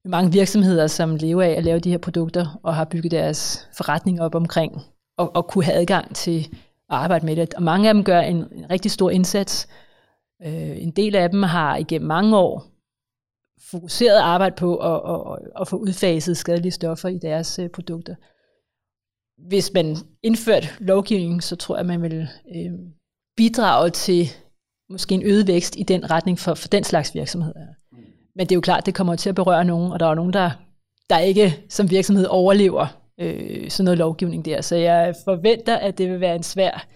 mange 0.06 0.32
virksomheder, 0.32 0.88
som 0.88 1.16
lever 1.16 1.44
af 1.44 1.50
at 1.50 1.64
lave 1.64 1.80
de 1.80 1.92
her 1.92 1.98
produkter 1.98 2.60
og 2.64 2.76
har 2.76 2.86
bygget 2.86 3.12
deres 3.12 3.70
forretning 3.78 4.22
op 4.22 4.36
omkring 4.36 4.82
og, 5.18 5.36
og 5.36 5.48
kunne 5.48 5.64
have 5.64 5.78
adgang 5.78 6.16
til 6.16 6.40
at 6.90 6.98
arbejde 6.98 7.26
med 7.26 7.36
det. 7.36 7.54
Og 7.54 7.64
mange 7.64 7.88
af 7.88 7.94
dem 7.94 8.04
gør 8.04 8.20
en, 8.20 8.36
en 8.36 8.70
rigtig 8.70 8.92
stor 8.92 9.10
indsats. 9.10 9.68
Øh, 10.46 10.84
en 10.84 10.92
del 10.92 11.16
af 11.16 11.30
dem 11.30 11.44
har 11.44 11.78
igennem 11.78 12.08
mange 12.08 12.38
år 12.38 12.71
fokuseret 13.72 14.18
arbejde 14.18 14.56
på 14.56 14.76
at, 14.76 15.02
at, 15.14 15.34
at, 15.34 15.62
at 15.62 15.68
få 15.68 15.78
udfaset 15.78 16.38
skadelige 16.38 16.72
stoffer 16.72 17.10
i 17.10 17.18
deres 17.18 17.60
øh, 17.60 17.70
produkter. 17.70 18.16
Hvis 19.48 19.74
man 19.74 19.98
indførte 20.24 20.68
lovgivning, 20.80 21.44
så 21.44 21.56
tror 21.56 21.76
jeg, 21.76 21.80
at 21.80 21.86
man 21.86 22.02
vil 22.02 22.28
øh, 22.56 22.72
bidrage 23.38 23.90
til 23.90 24.28
måske 24.90 25.16
en 25.16 25.24
øget 25.24 25.48
vækst 25.48 25.76
i 25.78 25.84
den 25.84 26.12
retning 26.12 26.40
for, 26.40 26.54
for 26.54 26.68
den 26.68 26.84
slags 26.84 27.16
virksomheder. 27.16 27.66
Men 28.36 28.46
det 28.48 28.52
er 28.52 28.58
jo 28.58 28.62
klart, 28.62 28.86
det 28.86 28.96
kommer 28.96 29.16
til 29.16 29.30
at 29.30 29.36
berøre 29.36 29.66
nogen, 29.66 29.92
og 29.92 30.00
der 30.00 30.06
er 30.06 30.16
nogen, 30.16 30.34
der, 30.34 30.52
der 31.10 31.18
ikke 31.20 31.66
som 31.70 31.90
virksomhed 31.90 32.26
overlever 32.26 32.88
øh, 33.20 33.70
sådan 33.70 33.86
noget 33.86 33.98
lovgivning 33.98 34.46
der. 34.46 34.62
Så 34.62 34.76
jeg 34.76 35.16
forventer, 35.24 35.78
at 35.78 35.98
det 35.98 36.10
vil 36.10 36.20
være 36.20 36.36
en 36.36 36.44
svær 36.44 36.88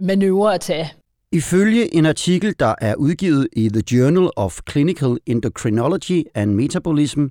manøvre 0.00 0.54
at 0.54 0.60
tage. 0.60 0.92
Ifølge 1.32 1.94
en 1.94 2.06
artikel, 2.06 2.54
der 2.58 2.74
er 2.80 2.94
udgivet 2.94 3.48
i 3.52 3.68
The 3.68 3.82
Journal 3.92 4.30
of 4.36 4.60
Clinical 4.70 5.18
Endocrinology 5.26 6.22
and 6.34 6.54
Metabolism, 6.54 7.26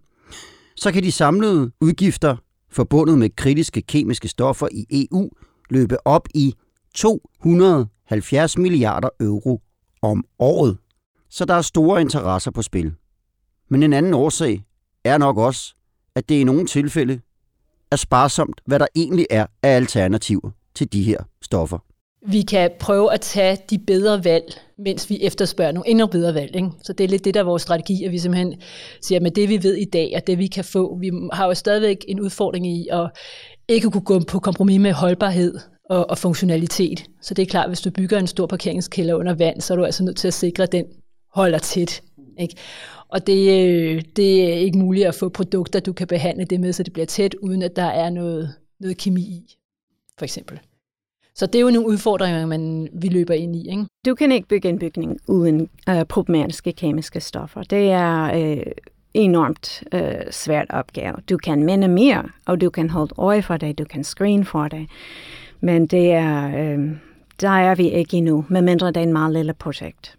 så 0.76 0.92
kan 0.92 1.04
de 1.04 1.12
samlede 1.12 1.72
udgifter 1.82 2.38
forbundet 2.72 3.18
med 3.18 3.30
kritiske 3.36 3.82
kemiske 3.82 4.28
stoffer 4.28 4.68
i 4.72 5.08
EU 5.12 5.30
løbe 5.70 6.08
op 6.08 6.28
i 6.36 6.54
270 6.96 8.58
milliarder 8.58 9.10
euro 9.20 9.62
om 10.02 10.24
året. 10.40 10.78
Så 11.30 11.46
der 11.46 11.54
er 11.54 11.62
store 11.62 12.02
interesser 12.02 12.52
på 12.52 12.62
spil. 12.62 12.94
Men 13.70 13.84
en 13.84 13.94
anden 13.94 14.14
årsag 14.14 14.64
er 15.04 15.18
nok 15.18 15.38
også, 15.38 15.76
at 16.16 16.30
det 16.30 16.36
i 16.36 16.44
nogle 16.44 16.66
tilfælde 16.66 17.22
er 17.92 17.96
sparsomt, 17.96 18.62
hvad 18.66 18.80
der 18.80 18.88
egentlig 18.96 19.28
er 19.30 19.46
af 19.64 19.70
alternativer 19.76 20.50
til 20.76 20.94
de 20.94 21.04
her 21.04 21.18
stoffer. 21.42 21.89
Vi 22.28 22.42
kan 22.42 22.72
prøve 22.80 23.14
at 23.14 23.22
tage 23.22 23.58
de 23.70 23.78
bedre 23.78 24.24
valg, 24.24 24.46
mens 24.78 25.10
vi 25.10 25.20
efterspørger 25.22 25.72
nogle 25.72 25.90
endnu 25.90 26.08
bedre 26.08 26.34
valg. 26.34 26.56
Ikke? 26.56 26.70
Så 26.84 26.94
det 26.94 27.04
er 27.04 27.08
lidt 27.08 27.26
det, 27.26 27.34
der 27.34 27.40
er 27.40 27.44
vores 27.44 27.62
strategi, 27.62 28.04
at 28.04 28.12
vi 28.12 28.18
simpelthen 28.18 28.62
siger, 29.02 29.20
med 29.20 29.32
det 29.32 29.50
vi 29.50 29.64
ved 29.64 29.76
i 29.76 29.86
dag, 29.86 30.14
og 30.16 30.28
det 30.28 30.38
vi 30.38 30.48
kan 30.48 30.64
få, 30.64 30.98
vi 30.98 31.12
har 31.34 31.46
jo 31.46 31.54
stadigvæk 31.54 32.06
en 32.08 32.20
udfordring 32.20 32.68
i 32.68 32.88
at 32.92 33.10
ikke 33.68 33.92
kunne 33.92 34.02
gå 34.02 34.20
på 34.20 34.40
kompromis 34.40 34.80
med 34.80 34.92
holdbarhed 34.92 35.60
og, 35.90 36.10
og 36.10 36.18
funktionalitet. 36.18 37.06
Så 37.22 37.34
det 37.34 37.42
er 37.42 37.46
klart, 37.46 37.70
hvis 37.70 37.82
du 37.82 37.90
bygger 37.92 38.20
en 38.20 38.28
stor 38.28 38.46
parkeringskælder 38.46 39.16
under 39.16 39.34
vand, 39.34 39.62
så 39.62 39.74
er 39.74 39.78
du 39.78 39.86
altså 39.86 40.04
nødt 40.04 40.18
til 40.18 40.28
at 40.28 40.34
sikre, 40.34 40.64
at 40.64 40.72
den 40.72 40.86
holder 41.34 41.58
tæt. 41.58 42.02
Ikke? 42.40 42.56
Og 43.10 43.28
det, 43.28 43.68
øh, 43.68 44.04
det 44.16 44.44
er 44.44 44.54
ikke 44.54 44.78
muligt 44.78 45.08
at 45.08 45.16
få 45.16 45.30
produkter, 45.30 45.80
du 45.80 45.94
kan 45.94 46.08
behandle 46.08 46.46
det 46.46 46.60
med, 46.60 46.74
så 46.74 46.84
det 46.84 46.94
bliver 46.94 47.06
tæt, 47.06 47.36
uden 47.36 47.62
at 47.62 47.76
der 47.76 47.84
er 47.84 48.10
noget, 48.10 48.54
noget 48.80 48.98
kemi 48.98 49.22
i, 49.22 49.56
for 50.18 50.26
eksempel. 50.26 50.60
Så 51.40 51.46
det 51.46 51.56
er 51.56 51.62
jo 51.62 51.70
nogle 51.70 51.88
udfordringer, 51.88 52.46
man, 52.46 52.90
vi 52.94 53.08
løber 53.08 53.34
ind 53.34 53.56
i. 53.56 53.70
Ikke? 53.70 53.86
Du 54.06 54.16
kan 54.16 54.32
ikke 54.32 54.48
bygge 54.48 54.70
en 54.70 54.80
bygning 54.80 55.18
uden 55.28 55.70
uh, 55.90 56.04
problematiske 56.10 56.72
kemiske 56.74 57.20
stoffer. 57.20 57.64
Det 57.64 57.92
er 57.92 58.34
uh, 58.34 58.64
enormt 59.14 59.84
uh, 59.96 60.32
svært 60.32 60.66
opgave. 60.70 61.16
Du 61.30 61.38
kan 61.38 61.64
minimere, 61.64 62.24
og 62.46 62.62
du 62.62 62.70
kan 62.70 62.90
holde 62.90 63.14
øje 63.18 63.42
for 63.42 63.58
det, 63.58 63.78
du 63.78 63.84
kan 63.84 64.04
screen 64.04 64.46
for 64.46 64.68
det. 64.68 64.88
Men 65.62 65.88
det 65.88 66.12
er, 66.12 66.48
uh, 66.48 66.90
der 67.42 67.50
er 67.50 67.76
vi 67.76 67.90
ikke 67.90 68.18
endnu, 68.18 68.46
medmindre 68.50 68.88
det 68.88 68.98
er 68.98 69.02
en 69.02 69.14
meget 69.14 69.34
lille 69.34 69.54
projekt. 69.54 70.18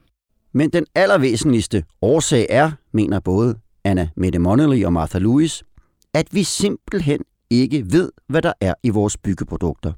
Men 0.52 0.70
den 0.70 0.86
allervæsentligste 0.94 1.84
årsag 2.02 2.46
er, 2.50 2.70
mener 2.92 3.20
både 3.20 3.54
Anna 3.84 4.08
Mette 4.16 4.38
Monelly 4.38 4.84
og 4.84 4.92
Martha 4.92 5.18
Lewis, 5.18 5.62
at 6.14 6.26
vi 6.32 6.42
simpelthen 6.42 7.20
ikke 7.50 7.84
ved, 7.92 8.10
hvad 8.28 8.42
der 8.42 8.52
er 8.60 8.74
i 8.82 8.88
vores 8.88 9.16
byggeprodukter. 9.16 9.92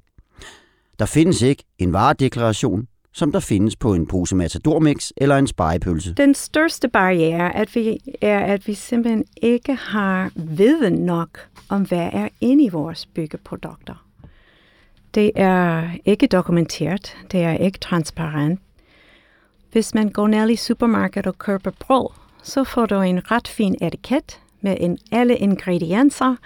Der 1.02 1.06
findes 1.06 1.42
ikke 1.42 1.64
en 1.78 1.92
varedeklaration, 1.92 2.86
som 3.12 3.32
der 3.32 3.40
findes 3.40 3.76
på 3.76 3.94
en 3.94 4.06
pose 4.06 4.36
matadormix 4.36 5.10
eller 5.16 5.36
en 5.36 5.46
spejepølse. 5.46 6.14
Den 6.14 6.34
største 6.34 6.88
barriere 6.88 7.56
at 7.56 7.74
vi, 7.74 7.98
er, 8.20 8.38
at 8.38 8.66
vi 8.66 8.74
simpelthen 8.74 9.24
ikke 9.36 9.74
har 9.74 10.30
viden 10.34 10.92
nok 10.92 11.48
om, 11.68 11.82
hvad 11.82 12.10
er 12.12 12.28
inde 12.40 12.64
i 12.64 12.68
vores 12.68 13.06
byggeprodukter. 13.06 14.06
Det 15.14 15.30
er 15.34 15.90
ikke 16.04 16.26
dokumenteret, 16.26 17.16
det 17.32 17.42
er 17.42 17.52
ikke 17.52 17.78
transparent, 17.78 18.60
hvis 19.72 19.94
man 19.94 20.08
går 20.08 20.26
ned 20.26 20.50
i 20.50 20.56
supermarkedet 20.56 21.26
og 21.26 21.38
køber 21.38 21.70
brød, 21.78 22.08
så 22.42 22.64
får 22.64 22.86
du 22.86 23.00
en 23.00 23.30
ret 23.30 23.48
fin 23.48 23.76
etiket 23.80 24.40
med 24.62 24.76
en, 24.80 24.98
alle 25.12 25.36
ingredienser, 25.36 26.36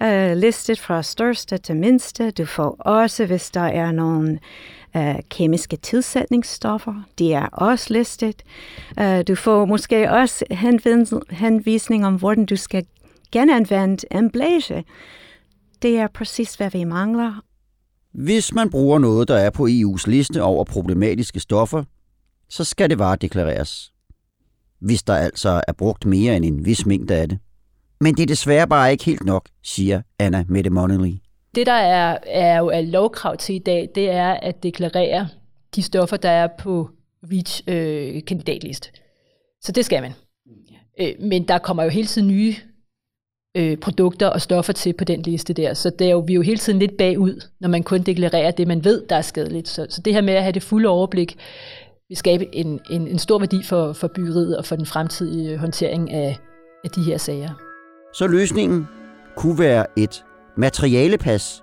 uh, 0.00 0.36
listet 0.36 0.80
fra 0.80 1.02
største 1.02 1.58
til 1.58 1.76
mindste. 1.76 2.30
Du 2.30 2.44
får 2.44 2.76
også, 2.80 3.26
hvis 3.26 3.50
der 3.50 3.60
er 3.60 3.92
nogle 3.92 4.38
uh, 4.94 5.14
kemiske 5.30 5.76
tilsætningsstoffer, 5.76 7.02
de 7.18 7.32
er 7.32 7.46
også 7.46 7.92
listet. 7.92 8.42
Uh, 9.00 9.20
du 9.28 9.34
får 9.34 9.64
måske 9.64 10.10
også 10.10 10.44
henvisning 11.30 12.06
om, 12.06 12.14
hvordan 12.14 12.46
du 12.46 12.56
skal 12.56 12.86
genanvende 13.32 14.06
emballage. 14.10 14.84
Det 15.82 15.98
er 15.98 16.06
præcis, 16.06 16.54
hvad 16.54 16.70
vi 16.70 16.84
mangler. 16.84 17.42
Hvis 18.12 18.54
man 18.54 18.70
bruger 18.70 18.98
noget, 18.98 19.28
der 19.28 19.36
er 19.36 19.50
på 19.50 19.66
EU's 19.66 20.04
liste 20.06 20.42
over 20.42 20.64
problematiske 20.64 21.40
stoffer, 21.40 21.84
så 22.48 22.64
skal 22.64 22.90
det 22.90 22.98
varedeklareres. 22.98 23.92
Hvis 24.80 25.02
der 25.02 25.14
altså 25.14 25.62
er 25.68 25.72
brugt 25.72 26.06
mere 26.06 26.36
end 26.36 26.44
en 26.44 26.64
vis 26.64 26.86
mængde 26.86 27.14
af 27.14 27.28
det. 27.28 27.38
Men 28.00 28.14
det 28.14 28.22
er 28.22 28.26
desværre 28.26 28.68
bare 28.68 28.92
ikke 28.92 29.04
helt 29.04 29.24
nok, 29.24 29.48
siger 29.62 30.02
Anna 30.18 30.44
Mette 30.48 30.70
Monnelly. 30.70 31.14
Det, 31.54 31.66
der 31.66 31.72
er, 31.72 32.18
er 32.26 32.58
jo 32.58 32.66
er 32.66 32.80
lovkrav 32.80 33.36
til 33.36 33.54
i 33.54 33.58
dag, 33.58 33.88
det 33.94 34.10
er 34.10 34.30
at 34.32 34.62
deklarere 34.62 35.28
de 35.76 35.82
stoffer, 35.82 36.16
der 36.16 36.30
er 36.30 36.48
på 36.58 36.90
REACH-kandidatliste. 37.32 38.90
Øh, 38.94 39.00
så 39.62 39.72
det 39.72 39.84
skal 39.84 40.02
man. 40.02 40.12
Øh, 41.00 41.12
men 41.20 41.48
der 41.48 41.58
kommer 41.58 41.82
jo 41.82 41.88
hele 41.88 42.06
tiden 42.06 42.28
nye 42.28 42.54
øh, 43.56 43.76
produkter 43.76 44.26
og 44.26 44.40
stoffer 44.40 44.72
til 44.72 44.92
på 44.92 45.04
den 45.04 45.22
liste 45.22 45.52
der. 45.52 45.74
Så 45.74 45.90
det 45.90 46.06
er 46.06 46.10
jo, 46.10 46.18
vi 46.18 46.32
er 46.32 46.34
jo 46.34 46.42
hele 46.42 46.58
tiden 46.58 46.78
lidt 46.78 46.96
bagud, 46.96 47.44
når 47.60 47.68
man 47.68 47.82
kun 47.82 48.02
deklarerer 48.02 48.50
det, 48.50 48.68
man 48.68 48.84
ved, 48.84 49.02
der 49.08 49.16
er 49.16 49.22
skadeligt. 49.22 49.68
Så, 49.68 49.86
så 49.90 50.02
det 50.02 50.14
her 50.14 50.20
med 50.20 50.34
at 50.34 50.42
have 50.42 50.52
det 50.52 50.62
fulde 50.62 50.88
overblik, 50.88 51.36
vil 52.08 52.16
skabe 52.16 52.54
en, 52.54 52.80
en, 52.90 53.08
en 53.08 53.18
stor 53.18 53.38
værdi 53.38 53.62
for, 53.62 53.92
for 53.92 54.08
byggeriet 54.08 54.58
og 54.58 54.64
for 54.64 54.76
den 54.76 54.86
fremtidige 54.86 55.58
håndtering 55.58 56.10
af, 56.10 56.36
af 56.84 56.90
de 56.90 57.02
her 57.02 57.18
sager. 57.18 57.65
Så 58.18 58.26
løsningen 58.26 58.88
kunne 59.36 59.58
være 59.58 59.86
et 59.96 60.24
materialepas, 60.56 61.62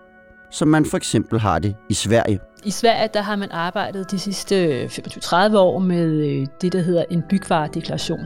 som 0.52 0.68
man 0.68 0.86
for 0.86 0.98
eksempel 0.98 1.40
har 1.40 1.60
det 1.60 1.76
i 1.90 1.94
Sverige. 1.94 2.40
I 2.64 2.72
Sverige 2.72 3.10
der 3.14 3.22
har 3.22 3.36
man 3.36 3.52
arbejdet 3.52 4.12
de 4.12 4.20
sidste 4.20 4.66
øh, 4.66 4.86
25-30 4.86 5.58
år 5.58 5.80
med 5.80 6.12
øh, 6.12 6.48
det, 6.62 6.74
der 6.74 6.82
hedder 6.82 7.04
en 7.10 7.24
bygvaredeklaration. 7.30 8.20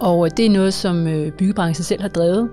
Og 0.00 0.26
øh, 0.26 0.30
det 0.36 0.46
er 0.46 0.50
noget, 0.50 0.74
som 0.74 1.04
byggebranchen 1.38 1.84
selv 1.84 2.00
har 2.00 2.08
drevet. 2.08 2.50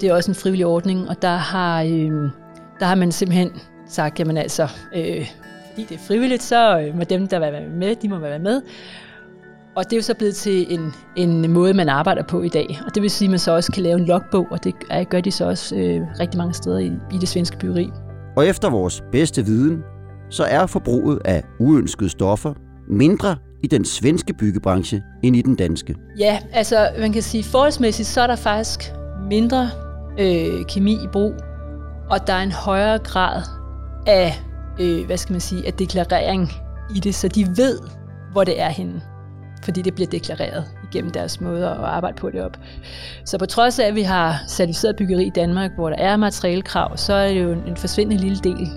Det 0.00 0.08
er 0.08 0.14
også 0.14 0.30
en 0.30 0.34
frivillig 0.34 0.66
ordning, 0.66 1.08
og 1.08 1.22
der 1.22 1.36
har, 1.36 1.82
der 2.80 2.84
har 2.84 2.94
man 2.94 3.12
simpelthen 3.12 3.50
sagt, 3.88 4.18
jamen 4.18 4.36
altså, 4.36 4.62
øh, 4.96 5.26
fordi 5.70 5.84
det 5.88 5.94
er 5.94 6.06
frivilligt, 6.06 6.42
så 6.42 6.80
øh, 6.80 6.96
må 6.96 7.04
dem, 7.04 7.28
der 7.28 7.38
vil 7.38 7.52
være 7.52 7.68
med, 7.68 7.96
de 7.96 8.08
må 8.08 8.18
være 8.18 8.38
med. 8.38 8.62
Og 9.80 9.84
det 9.84 9.92
er 9.92 9.96
jo 9.96 10.02
så 10.02 10.14
blevet 10.14 10.36
til 10.36 10.74
en, 10.74 10.94
en 11.16 11.52
måde, 11.52 11.74
man 11.74 11.88
arbejder 11.88 12.22
på 12.22 12.42
i 12.42 12.48
dag. 12.48 12.80
Og 12.86 12.94
det 12.94 13.02
vil 13.02 13.10
sige, 13.10 13.26
at 13.26 13.30
man 13.30 13.38
så 13.38 13.52
også 13.52 13.72
kan 13.72 13.82
lave 13.82 13.98
en 13.98 14.06
logbog, 14.06 14.46
og 14.50 14.64
det 14.64 14.74
gør 15.08 15.20
de 15.20 15.30
så 15.30 15.44
også 15.44 15.76
øh, 15.76 16.00
rigtig 16.20 16.38
mange 16.38 16.54
steder 16.54 16.78
i, 16.78 16.92
i 17.12 17.18
det 17.18 17.28
svenske 17.28 17.58
byggeri. 17.58 17.90
Og 18.36 18.46
efter 18.46 18.70
vores 18.70 19.02
bedste 19.12 19.44
viden, 19.44 19.82
så 20.30 20.44
er 20.44 20.66
forbruget 20.66 21.18
af 21.24 21.44
uønskede 21.60 22.10
stoffer 22.10 22.54
mindre 22.88 23.36
i 23.62 23.66
den 23.66 23.84
svenske 23.84 24.34
byggebranche 24.34 25.02
end 25.22 25.36
i 25.36 25.42
den 25.42 25.54
danske. 25.54 25.94
Ja, 26.18 26.38
altså 26.52 26.88
man 26.98 27.12
kan 27.12 27.22
sige, 27.22 27.44
forholdsmæssigt 27.44 28.08
så 28.08 28.20
er 28.20 28.26
der 28.26 28.36
faktisk 28.36 28.92
mindre 29.30 29.70
øh, 30.18 30.64
kemi 30.68 30.92
i 30.92 31.06
brug, 31.12 31.34
og 32.10 32.26
der 32.26 32.32
er 32.32 32.42
en 32.42 32.52
højere 32.52 32.98
grad 32.98 33.42
af 34.06 34.42
øh, 34.80 35.06
hvad 35.06 35.16
skal 35.16 35.32
man 35.32 35.40
sige, 35.40 35.66
af 35.66 35.72
deklarering 35.72 36.50
i 36.96 37.00
det, 37.00 37.14
så 37.14 37.28
de 37.28 37.46
ved, 37.56 37.78
hvor 38.32 38.44
det 38.44 38.60
er 38.60 38.68
henne. 38.68 39.02
Fordi 39.62 39.82
det 39.82 39.94
bliver 39.94 40.08
deklareret 40.08 40.64
igennem 40.92 41.10
deres 41.10 41.40
måde 41.40 41.66
at 41.66 41.76
arbejde 41.76 42.16
på 42.16 42.30
det 42.30 42.42
op. 42.42 42.56
Så 43.24 43.38
på 43.38 43.46
trods 43.46 43.78
af, 43.78 43.86
at 43.86 43.94
vi 43.94 44.02
har 44.02 44.42
certificeret 44.48 44.96
byggeri 44.96 45.26
i 45.26 45.30
Danmark, 45.30 45.70
hvor 45.74 45.88
der 45.88 45.96
er 45.96 46.16
materialekrav, 46.16 46.96
så 46.96 47.12
er 47.12 47.28
det 47.28 47.42
jo 47.42 47.52
en 47.52 47.76
forsvindende 47.76 48.22
lille 48.22 48.38
del 48.38 48.68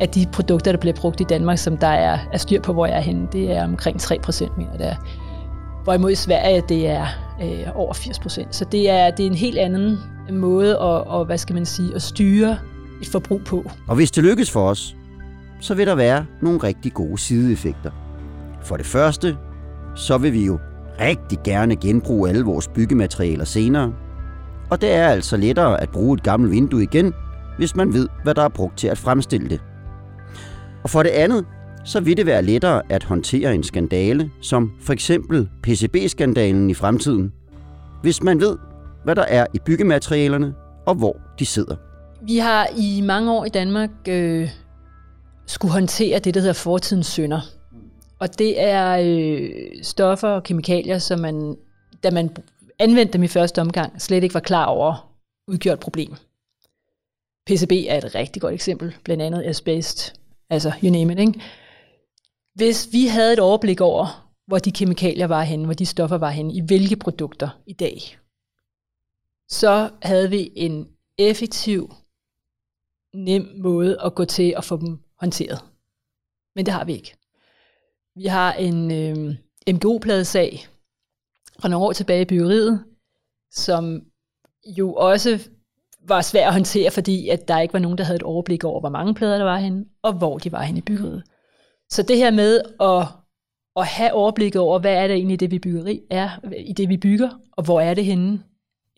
af 0.00 0.08
de 0.08 0.26
produkter, 0.32 0.72
der 0.72 0.78
bliver 0.78 0.94
brugt 0.94 1.20
i 1.20 1.24
Danmark, 1.24 1.58
som 1.58 1.76
der 1.76 1.86
er, 1.86 2.18
er 2.32 2.38
styr 2.38 2.60
på, 2.60 2.72
hvor 2.72 2.86
jeg 2.86 2.96
er 2.96 3.00
henne. 3.00 3.28
Det 3.32 3.52
er 3.52 3.64
omkring 3.64 4.00
3 4.00 4.18
procent, 4.22 4.58
mener 4.58 4.76
det 4.76 4.86
er. 4.86 4.96
Hvorimod 5.84 6.10
i 6.10 6.14
Sverige, 6.14 6.62
det 6.68 6.88
er 6.88 7.06
øh, 7.42 7.66
over 7.74 7.94
80 7.94 8.18
procent. 8.18 8.54
Så 8.54 8.64
det 8.64 8.90
er, 8.90 9.10
det 9.10 9.26
er 9.26 9.30
en 9.30 9.36
helt 9.36 9.58
anden 9.58 9.98
måde 10.32 10.70
at, 10.70 10.78
og, 10.78 11.24
hvad 11.24 11.38
skal 11.38 11.54
man 11.54 11.66
sige, 11.66 11.94
at 11.94 12.02
styre 12.02 12.58
et 13.02 13.08
forbrug 13.08 13.44
på. 13.44 13.70
Og 13.88 13.96
hvis 13.96 14.10
det 14.10 14.24
lykkes 14.24 14.50
for 14.50 14.68
os, 14.68 14.96
så 15.60 15.74
vil 15.74 15.86
der 15.86 15.94
være 15.94 16.26
nogle 16.42 16.58
rigtig 16.62 16.92
gode 16.92 17.18
sideeffekter. 17.18 17.90
For 18.62 18.76
det 18.76 18.86
første, 18.86 19.36
så 19.96 20.18
vil 20.18 20.32
vi 20.32 20.46
jo 20.46 20.58
rigtig 21.00 21.38
gerne 21.44 21.76
genbruge 21.76 22.28
alle 22.28 22.44
vores 22.44 22.68
byggematerialer 22.68 23.44
senere. 23.44 23.94
Og 24.70 24.80
det 24.80 24.92
er 24.92 25.08
altså 25.08 25.36
lettere 25.36 25.80
at 25.80 25.90
bruge 25.90 26.14
et 26.14 26.22
gammelt 26.22 26.52
vindue 26.52 26.82
igen, 26.82 27.14
hvis 27.58 27.76
man 27.76 27.92
ved, 27.92 28.08
hvad 28.22 28.34
der 28.34 28.42
er 28.42 28.48
brugt 28.48 28.78
til 28.78 28.88
at 28.88 28.98
fremstille 28.98 29.48
det. 29.48 29.60
Og 30.84 30.90
for 30.90 31.02
det 31.02 31.10
andet, 31.10 31.44
så 31.84 32.00
vil 32.00 32.16
det 32.16 32.26
være 32.26 32.42
lettere 32.42 32.82
at 32.88 33.04
håndtere 33.04 33.54
en 33.54 33.62
skandale, 33.62 34.30
som 34.40 34.72
for 34.80 34.92
eksempel 34.92 35.48
PCB-skandalen 35.62 36.70
i 36.70 36.74
fremtiden, 36.74 37.32
hvis 38.02 38.22
man 38.22 38.40
ved, 38.40 38.56
hvad 39.04 39.14
der 39.14 39.24
er 39.28 39.46
i 39.54 39.58
byggematerialerne 39.58 40.54
og 40.86 40.94
hvor 40.94 41.16
de 41.38 41.46
sidder. 41.46 41.76
Vi 42.22 42.36
har 42.36 42.68
i 42.76 43.00
mange 43.00 43.32
år 43.32 43.44
i 43.44 43.48
Danmark 43.48 43.90
øh, 44.08 44.48
skulle 45.46 45.72
håndtere 45.72 46.18
det, 46.18 46.34
der 46.34 46.40
hedder 46.40 46.54
fortidens 46.54 47.06
synder. 47.06 47.40
Og 48.18 48.38
det 48.38 48.60
er 48.60 48.98
øh, 49.04 49.50
stoffer 49.82 50.28
og 50.28 50.42
kemikalier, 50.42 50.98
som 50.98 51.20
man, 51.20 51.56
da 52.02 52.10
man 52.10 52.36
anvendte 52.78 53.12
dem 53.12 53.22
i 53.22 53.28
første 53.28 53.60
omgang, 53.60 54.02
slet 54.02 54.22
ikke 54.22 54.34
var 54.34 54.40
klar 54.40 54.64
over 54.64 55.12
udgjort 55.48 55.80
problem. 55.80 56.14
PCB 57.46 57.72
er 57.72 57.98
et 57.98 58.14
rigtig 58.14 58.42
godt 58.42 58.54
eksempel, 58.54 58.94
blandt 59.04 59.22
andet 59.22 59.42
asbest, 59.44 60.20
altså 60.50 60.72
you 60.82 60.90
name 60.90 61.12
it, 61.12 61.18
ikke? 61.18 61.42
Hvis 62.54 62.88
vi 62.92 63.06
havde 63.06 63.32
et 63.32 63.38
overblik 63.38 63.80
over, 63.80 64.30
hvor 64.46 64.58
de 64.58 64.72
kemikalier 64.72 65.26
var 65.26 65.42
henne, 65.42 65.64
hvor 65.64 65.74
de 65.74 65.86
stoffer 65.86 66.18
var 66.18 66.30
henne, 66.30 66.54
i 66.54 66.60
hvilke 66.60 66.96
produkter 66.96 67.48
i 67.66 67.72
dag, 67.72 68.18
så 69.48 69.90
havde 70.02 70.30
vi 70.30 70.52
en 70.56 70.88
effektiv, 71.18 71.94
nem 73.14 73.48
måde 73.56 74.00
at 74.04 74.14
gå 74.14 74.24
til 74.24 74.54
at 74.56 74.64
få 74.64 74.76
dem 74.76 74.98
håndteret. 75.20 75.60
Men 76.54 76.66
det 76.66 76.74
har 76.74 76.84
vi 76.84 76.92
ikke. 76.92 77.16
Vi 78.16 78.26
har 78.26 78.52
en 78.52 78.90
øh, 78.90 79.34
MGO-pladesag 79.74 80.66
fra 81.60 81.68
nogle 81.68 81.86
år 81.86 81.92
tilbage 81.92 82.22
i 82.22 82.24
byggeriet, 82.24 82.84
som 83.50 84.02
jo 84.66 84.94
også 84.94 85.48
var 86.08 86.22
svær 86.22 86.46
at 86.46 86.52
håndtere, 86.52 86.90
fordi 86.90 87.28
at 87.28 87.48
der 87.48 87.60
ikke 87.60 87.74
var 87.74 87.80
nogen, 87.80 87.98
der 87.98 88.04
havde 88.04 88.16
et 88.16 88.22
overblik 88.22 88.64
over, 88.64 88.80
hvor 88.80 88.88
mange 88.88 89.14
plader 89.14 89.36
der 89.36 89.44
var 89.44 89.58
henne, 89.58 89.84
og 90.02 90.12
hvor 90.12 90.38
de 90.38 90.52
var 90.52 90.62
henne 90.62 90.78
i 90.78 90.82
byggeriet. 90.82 91.22
Så 91.90 92.02
det 92.02 92.16
her 92.16 92.30
med 92.30 92.60
at, 92.80 93.06
at 93.76 93.86
have 93.86 94.12
overblik 94.12 94.56
over, 94.56 94.78
hvad 94.78 94.94
er 94.94 95.06
det 95.06 95.16
egentlig 95.16 95.40
det, 95.40 95.50
vi 95.50 95.58
byggeri 95.58 96.00
er, 96.10 96.30
i 96.58 96.72
det, 96.72 96.88
vi 96.88 96.96
bygger, 96.96 97.30
og 97.52 97.64
hvor 97.64 97.80
er 97.80 97.94
det 97.94 98.04
henne, 98.04 98.42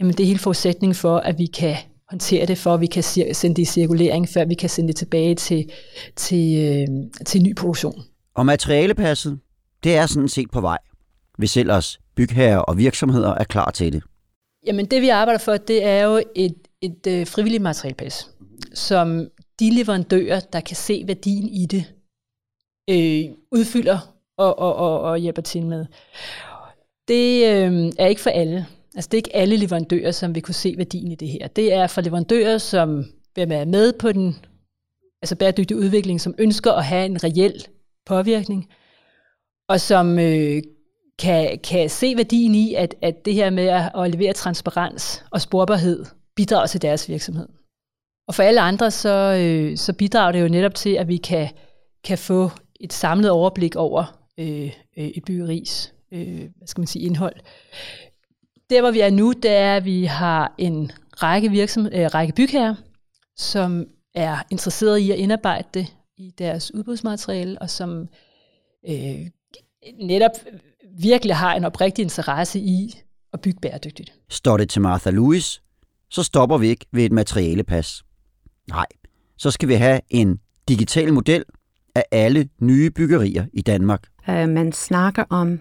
jamen 0.00 0.14
det 0.14 0.20
er 0.20 0.26
helt 0.26 0.40
forudsætningen 0.40 0.94
for, 0.94 1.16
at 1.16 1.38
vi 1.38 1.46
kan 1.46 1.76
håndtere 2.10 2.46
det, 2.46 2.58
for 2.58 2.74
at 2.74 2.80
vi 2.80 2.86
kan 2.86 3.02
sende 3.02 3.56
det 3.56 3.58
i 3.58 3.64
cirkulering, 3.64 4.28
før 4.28 4.44
vi 4.44 4.54
kan 4.54 4.68
sende 4.68 4.88
det 4.88 4.96
tilbage 4.96 5.34
til, 5.34 5.70
til, 6.16 6.58
øhm, 6.88 7.10
til 7.26 7.42
ny 7.42 7.54
produktion. 7.54 8.02
Og 8.38 8.46
materialepasset, 8.46 9.40
det 9.84 9.96
er 9.96 10.06
sådan 10.06 10.28
set 10.28 10.50
på 10.50 10.60
vej, 10.60 10.78
hvis 11.38 11.56
ellers 11.56 12.00
bygherrer 12.16 12.58
og 12.58 12.78
virksomheder 12.78 13.34
er 13.34 13.44
klar 13.44 13.70
til 13.70 13.92
det. 13.92 14.02
Jamen 14.66 14.86
det 14.86 15.02
vi 15.02 15.08
arbejder 15.08 15.38
for, 15.38 15.56
det 15.56 15.84
er 15.84 16.04
jo 16.04 16.22
et, 16.34 16.54
et 16.82 17.06
øh, 17.06 17.26
frivilligt 17.26 17.62
materialpas, 17.62 18.30
som 18.74 19.28
de 19.60 19.70
leverandører, 19.70 20.40
der 20.40 20.60
kan 20.60 20.76
se 20.76 21.04
værdien 21.06 21.48
i 21.48 21.66
det, 21.66 21.94
øh, 22.90 23.36
udfylder 23.52 23.98
og, 24.36 24.58
og, 24.58 24.76
og, 24.76 25.00
og 25.00 25.18
hjælper 25.18 25.42
til 25.42 25.66
med. 25.66 25.86
Det 27.08 27.46
øh, 27.46 27.92
er 27.98 28.06
ikke 28.06 28.20
for 28.20 28.30
alle. 28.30 28.66
Altså 28.94 29.08
det 29.08 29.14
er 29.14 29.18
ikke 29.18 29.36
alle 29.36 29.56
leverandører, 29.56 30.10
som 30.10 30.34
vil 30.34 30.42
kunne 30.42 30.54
se 30.54 30.74
værdien 30.76 31.12
i 31.12 31.14
det 31.14 31.28
her. 31.28 31.48
Det 31.48 31.72
er 31.72 31.86
for 31.86 32.00
leverandører, 32.00 32.58
som 32.58 33.04
vil 33.36 33.48
være 33.48 33.66
med 33.66 33.92
på 33.92 34.12
den 34.12 34.36
altså 35.22 35.36
bæredygtige 35.36 35.78
udvikling, 35.78 36.20
som 36.20 36.34
ønsker 36.38 36.72
at 36.72 36.84
have 36.84 37.06
en 37.06 37.24
reel 37.24 37.64
påvirkning, 38.08 38.68
og 39.68 39.80
som 39.80 40.18
øh, 40.18 40.62
kan, 41.18 41.58
kan 41.58 41.90
se 41.90 42.16
værdien 42.16 42.54
i, 42.54 42.74
at, 42.74 42.94
at 43.02 43.24
det 43.24 43.34
her 43.34 43.50
med 43.50 43.66
at, 43.66 43.90
at 43.94 44.10
levere 44.10 44.32
transparens 44.32 45.24
og 45.30 45.40
sporbarhed 45.40 46.04
bidrager 46.36 46.66
til 46.66 46.82
deres 46.82 47.08
virksomhed. 47.08 47.48
Og 48.28 48.34
for 48.34 48.42
alle 48.42 48.60
andre, 48.60 48.90
så, 48.90 49.38
øh, 49.40 49.76
så 49.76 49.92
bidrager 49.92 50.32
det 50.32 50.42
jo 50.42 50.48
netop 50.48 50.74
til, 50.74 50.90
at 50.90 51.08
vi 51.08 51.16
kan, 51.16 51.48
kan 52.04 52.18
få 52.18 52.50
et 52.80 52.92
samlet 52.92 53.30
overblik 53.30 53.76
over 53.76 54.18
øh, 54.38 54.72
øh, 54.96 55.04
et 55.04 55.24
byggeris 55.24 55.92
øh, 56.12 56.50
hvad 56.56 56.66
skal 56.66 56.80
man 56.80 56.86
sige, 56.86 57.04
indhold. 57.04 57.36
Der, 58.70 58.80
hvor 58.80 58.90
vi 58.90 59.00
er 59.00 59.10
nu, 59.10 59.32
det 59.32 59.50
er, 59.50 59.76
at 59.76 59.84
vi 59.84 60.04
har 60.04 60.54
en 60.58 60.90
række, 61.22 61.50
virksom, 61.50 61.86
øh, 61.86 62.06
række 62.14 62.32
bygherrer, 62.32 62.74
som 63.36 63.86
er 64.14 64.36
interesseret 64.50 64.98
i 64.98 65.10
at 65.10 65.18
indarbejde 65.18 65.68
det 65.74 65.94
i 66.18 66.32
deres 66.38 66.74
udbudsmateriale, 66.74 67.62
og 67.62 67.70
som 67.70 68.08
øh, 68.88 69.26
netop 70.00 70.30
virkelig 70.98 71.36
har 71.36 71.54
en 71.54 71.64
oprigtig 71.64 72.02
interesse 72.02 72.58
i 72.58 73.00
at 73.32 73.40
bygge 73.40 73.60
bæredygtigt. 73.60 74.12
Står 74.28 74.56
det 74.56 74.70
til 74.70 74.82
Martha 74.82 75.10
Lewis, 75.10 75.62
så 76.10 76.22
stopper 76.22 76.58
vi 76.58 76.68
ikke 76.68 76.86
ved 76.92 77.04
et 77.04 77.12
materialepas. 77.12 78.02
Nej, 78.68 78.86
så 79.36 79.50
skal 79.50 79.68
vi 79.68 79.74
have 79.74 80.00
en 80.10 80.40
digital 80.68 81.12
model 81.12 81.44
af 81.94 82.04
alle 82.10 82.48
nye 82.60 82.90
byggerier 82.90 83.46
i 83.52 83.62
Danmark. 83.62 84.08
Uh, 84.28 84.48
man 84.48 84.72
snakker 84.72 85.24
om 85.30 85.60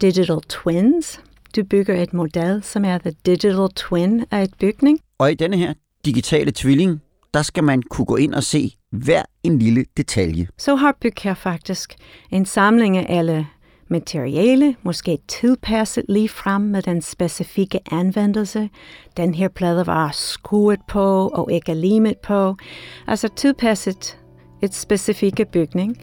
digital 0.00 0.40
twins. 0.48 1.20
Du 1.56 1.64
bygger 1.64 2.02
et 2.02 2.12
model, 2.12 2.62
som 2.62 2.84
er 2.84 2.98
the 2.98 3.14
digital 3.26 3.68
twin 3.76 4.24
af 4.30 4.42
et 4.42 4.54
bygning. 4.60 5.00
Og 5.18 5.32
i 5.32 5.34
denne 5.34 5.56
her 5.56 5.74
digitale 6.04 6.52
tvilling, 6.54 7.02
der 7.34 7.42
skal 7.42 7.64
man 7.64 7.82
kunne 7.82 8.04
gå 8.04 8.16
ind 8.16 8.34
og 8.34 8.42
se 8.42 8.72
hver 8.92 9.22
en 9.42 9.58
lille 9.58 9.84
detalje. 9.96 10.48
Så 10.58 10.74
har 10.74 10.96
bygger 11.00 11.34
faktisk 11.34 11.94
en 12.30 12.46
samling 12.46 12.96
af 12.96 13.18
alle 13.18 13.46
materiale, 13.90 14.76
måske 14.82 15.18
tilpasset 15.28 16.04
lige 16.08 16.28
frem 16.28 16.62
med 16.62 16.82
den 16.82 17.02
specifikke 17.02 17.80
anvendelse. 17.90 18.70
Den 19.16 19.34
her 19.34 19.48
plade 19.48 19.86
var 19.86 20.10
skuet 20.12 20.80
på 20.88 21.28
og 21.28 21.52
ikke 21.52 21.74
limet 21.74 22.16
på. 22.18 22.56
Altså 23.06 23.28
tilpasset 23.36 24.18
et 24.62 24.74
specifikke 24.74 25.44
bygning. 25.52 25.96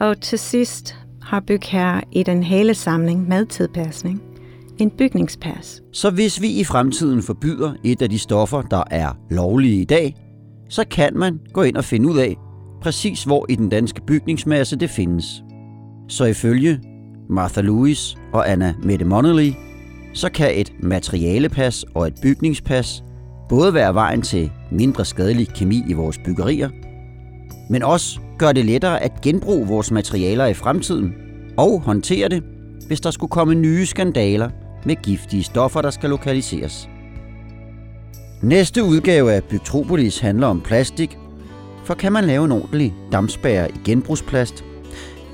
Og 0.00 0.20
til 0.20 0.38
sidst 0.38 0.96
har 1.22 1.40
bygherre 1.40 2.02
i 2.12 2.22
den 2.22 2.42
hele 2.42 2.74
samling 2.74 3.28
med 3.28 3.46
tilpasning 3.46 4.22
en 4.78 4.90
bygningspas. 4.90 5.82
Så 5.92 6.10
hvis 6.10 6.40
vi 6.40 6.48
i 6.48 6.64
fremtiden 6.64 7.22
forbyder 7.22 7.72
et 7.84 8.02
af 8.02 8.10
de 8.10 8.18
stoffer, 8.18 8.62
der 8.62 8.84
er 8.90 9.12
lovlige 9.30 9.80
i 9.80 9.84
dag, 9.84 10.16
så 10.72 10.84
kan 10.90 11.16
man 11.16 11.40
gå 11.52 11.62
ind 11.62 11.76
og 11.76 11.84
finde 11.84 12.08
ud 12.08 12.18
af, 12.18 12.36
præcis 12.80 13.24
hvor 13.24 13.46
i 13.48 13.54
den 13.54 13.68
danske 13.68 14.00
bygningsmasse 14.06 14.76
det 14.76 14.90
findes. 14.90 15.44
Så 16.08 16.24
ifølge 16.24 16.80
Martha 17.30 17.60
Lewis 17.60 18.16
og 18.32 18.50
Anna 18.50 18.74
Mette 18.82 19.04
Monnelly, 19.04 19.50
så 20.14 20.30
kan 20.30 20.50
et 20.54 20.72
materialepas 20.80 21.84
og 21.94 22.06
et 22.06 22.14
bygningspas 22.22 23.04
både 23.48 23.74
være 23.74 23.94
vejen 23.94 24.22
til 24.22 24.50
mindre 24.70 25.04
skadelig 25.04 25.48
kemi 25.48 25.82
i 25.88 25.92
vores 25.92 26.18
byggerier, 26.24 26.70
men 27.70 27.82
også 27.82 28.20
gøre 28.38 28.52
det 28.52 28.64
lettere 28.64 29.02
at 29.02 29.20
genbruge 29.20 29.66
vores 29.66 29.90
materialer 29.90 30.46
i 30.46 30.54
fremtiden 30.54 31.14
og 31.56 31.80
håndtere 31.80 32.28
det, 32.28 32.42
hvis 32.86 33.00
der 33.00 33.10
skulle 33.10 33.30
komme 33.30 33.54
nye 33.54 33.86
skandaler 33.86 34.50
med 34.84 34.96
giftige 34.96 35.42
stoffer, 35.42 35.82
der 35.82 35.90
skal 35.90 36.10
lokaliseres. 36.10 36.88
Næste 38.42 38.84
udgave 38.84 39.32
af 39.32 39.44
Bygtropolis 39.44 40.18
handler 40.18 40.46
om 40.46 40.60
plastik, 40.60 41.18
for 41.84 41.94
kan 41.94 42.12
man 42.12 42.24
lave 42.24 42.44
en 42.44 42.52
ordentlig 42.52 42.94
dampspærre 43.12 43.70
i 43.70 43.80
genbrugsplast, 43.84 44.64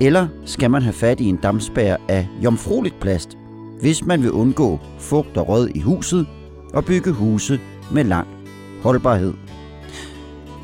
eller 0.01 0.27
skal 0.45 0.71
man 0.71 0.81
have 0.81 0.93
fat 0.93 1.19
i 1.19 1.25
en 1.25 1.35
dampspærre 1.35 1.97
af 2.07 2.27
jomfrueligt 2.43 2.99
plast, 2.99 3.37
hvis 3.81 4.05
man 4.05 4.21
vil 4.21 4.31
undgå 4.31 4.79
fugt 4.99 5.37
og 5.37 5.49
rød 5.49 5.69
i 5.75 5.79
huset 5.79 6.27
og 6.73 6.85
bygge 6.85 7.11
huse 7.11 7.59
med 7.91 8.03
lang 8.03 8.27
holdbarhed. 8.83 9.33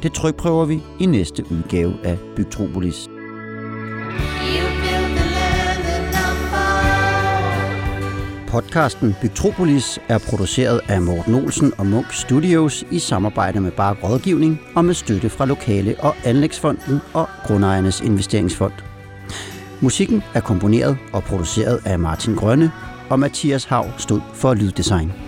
Det 0.03 0.13
trykprøver 0.13 0.65
vi 0.65 0.83
i 0.99 1.05
næste 1.05 1.43
udgave 1.51 1.93
af 2.03 2.17
Bygtropolis. 2.35 3.09
Podcasten 8.55 9.15
Bygtropolis 9.21 9.99
er 10.09 10.17
produceret 10.17 10.81
af 10.87 11.01
Morten 11.01 11.35
Olsen 11.35 11.73
og 11.77 11.85
Munk 11.85 12.13
Studios 12.13 12.85
i 12.91 12.99
samarbejde 12.99 13.61
med 13.61 13.71
Bark 13.71 14.03
Rådgivning 14.03 14.61
og 14.75 14.85
med 14.85 14.93
støtte 14.93 15.29
fra 15.29 15.45
Lokale- 15.45 15.95
og 15.99 16.15
Anlægsfonden 16.23 16.99
og 17.13 17.27
Grundejernes 17.43 18.01
Investeringsfond. 18.01 18.73
Musikken 19.81 20.23
er 20.33 20.39
komponeret 20.39 20.97
og 21.13 21.23
produceret 21.23 21.79
af 21.85 21.99
Martin 21.99 22.35
Grønne, 22.35 22.71
og 23.09 23.19
Mathias 23.19 23.65
Hav 23.65 23.85
stod 23.97 24.21
for 24.33 24.53
lyddesign. 24.53 25.24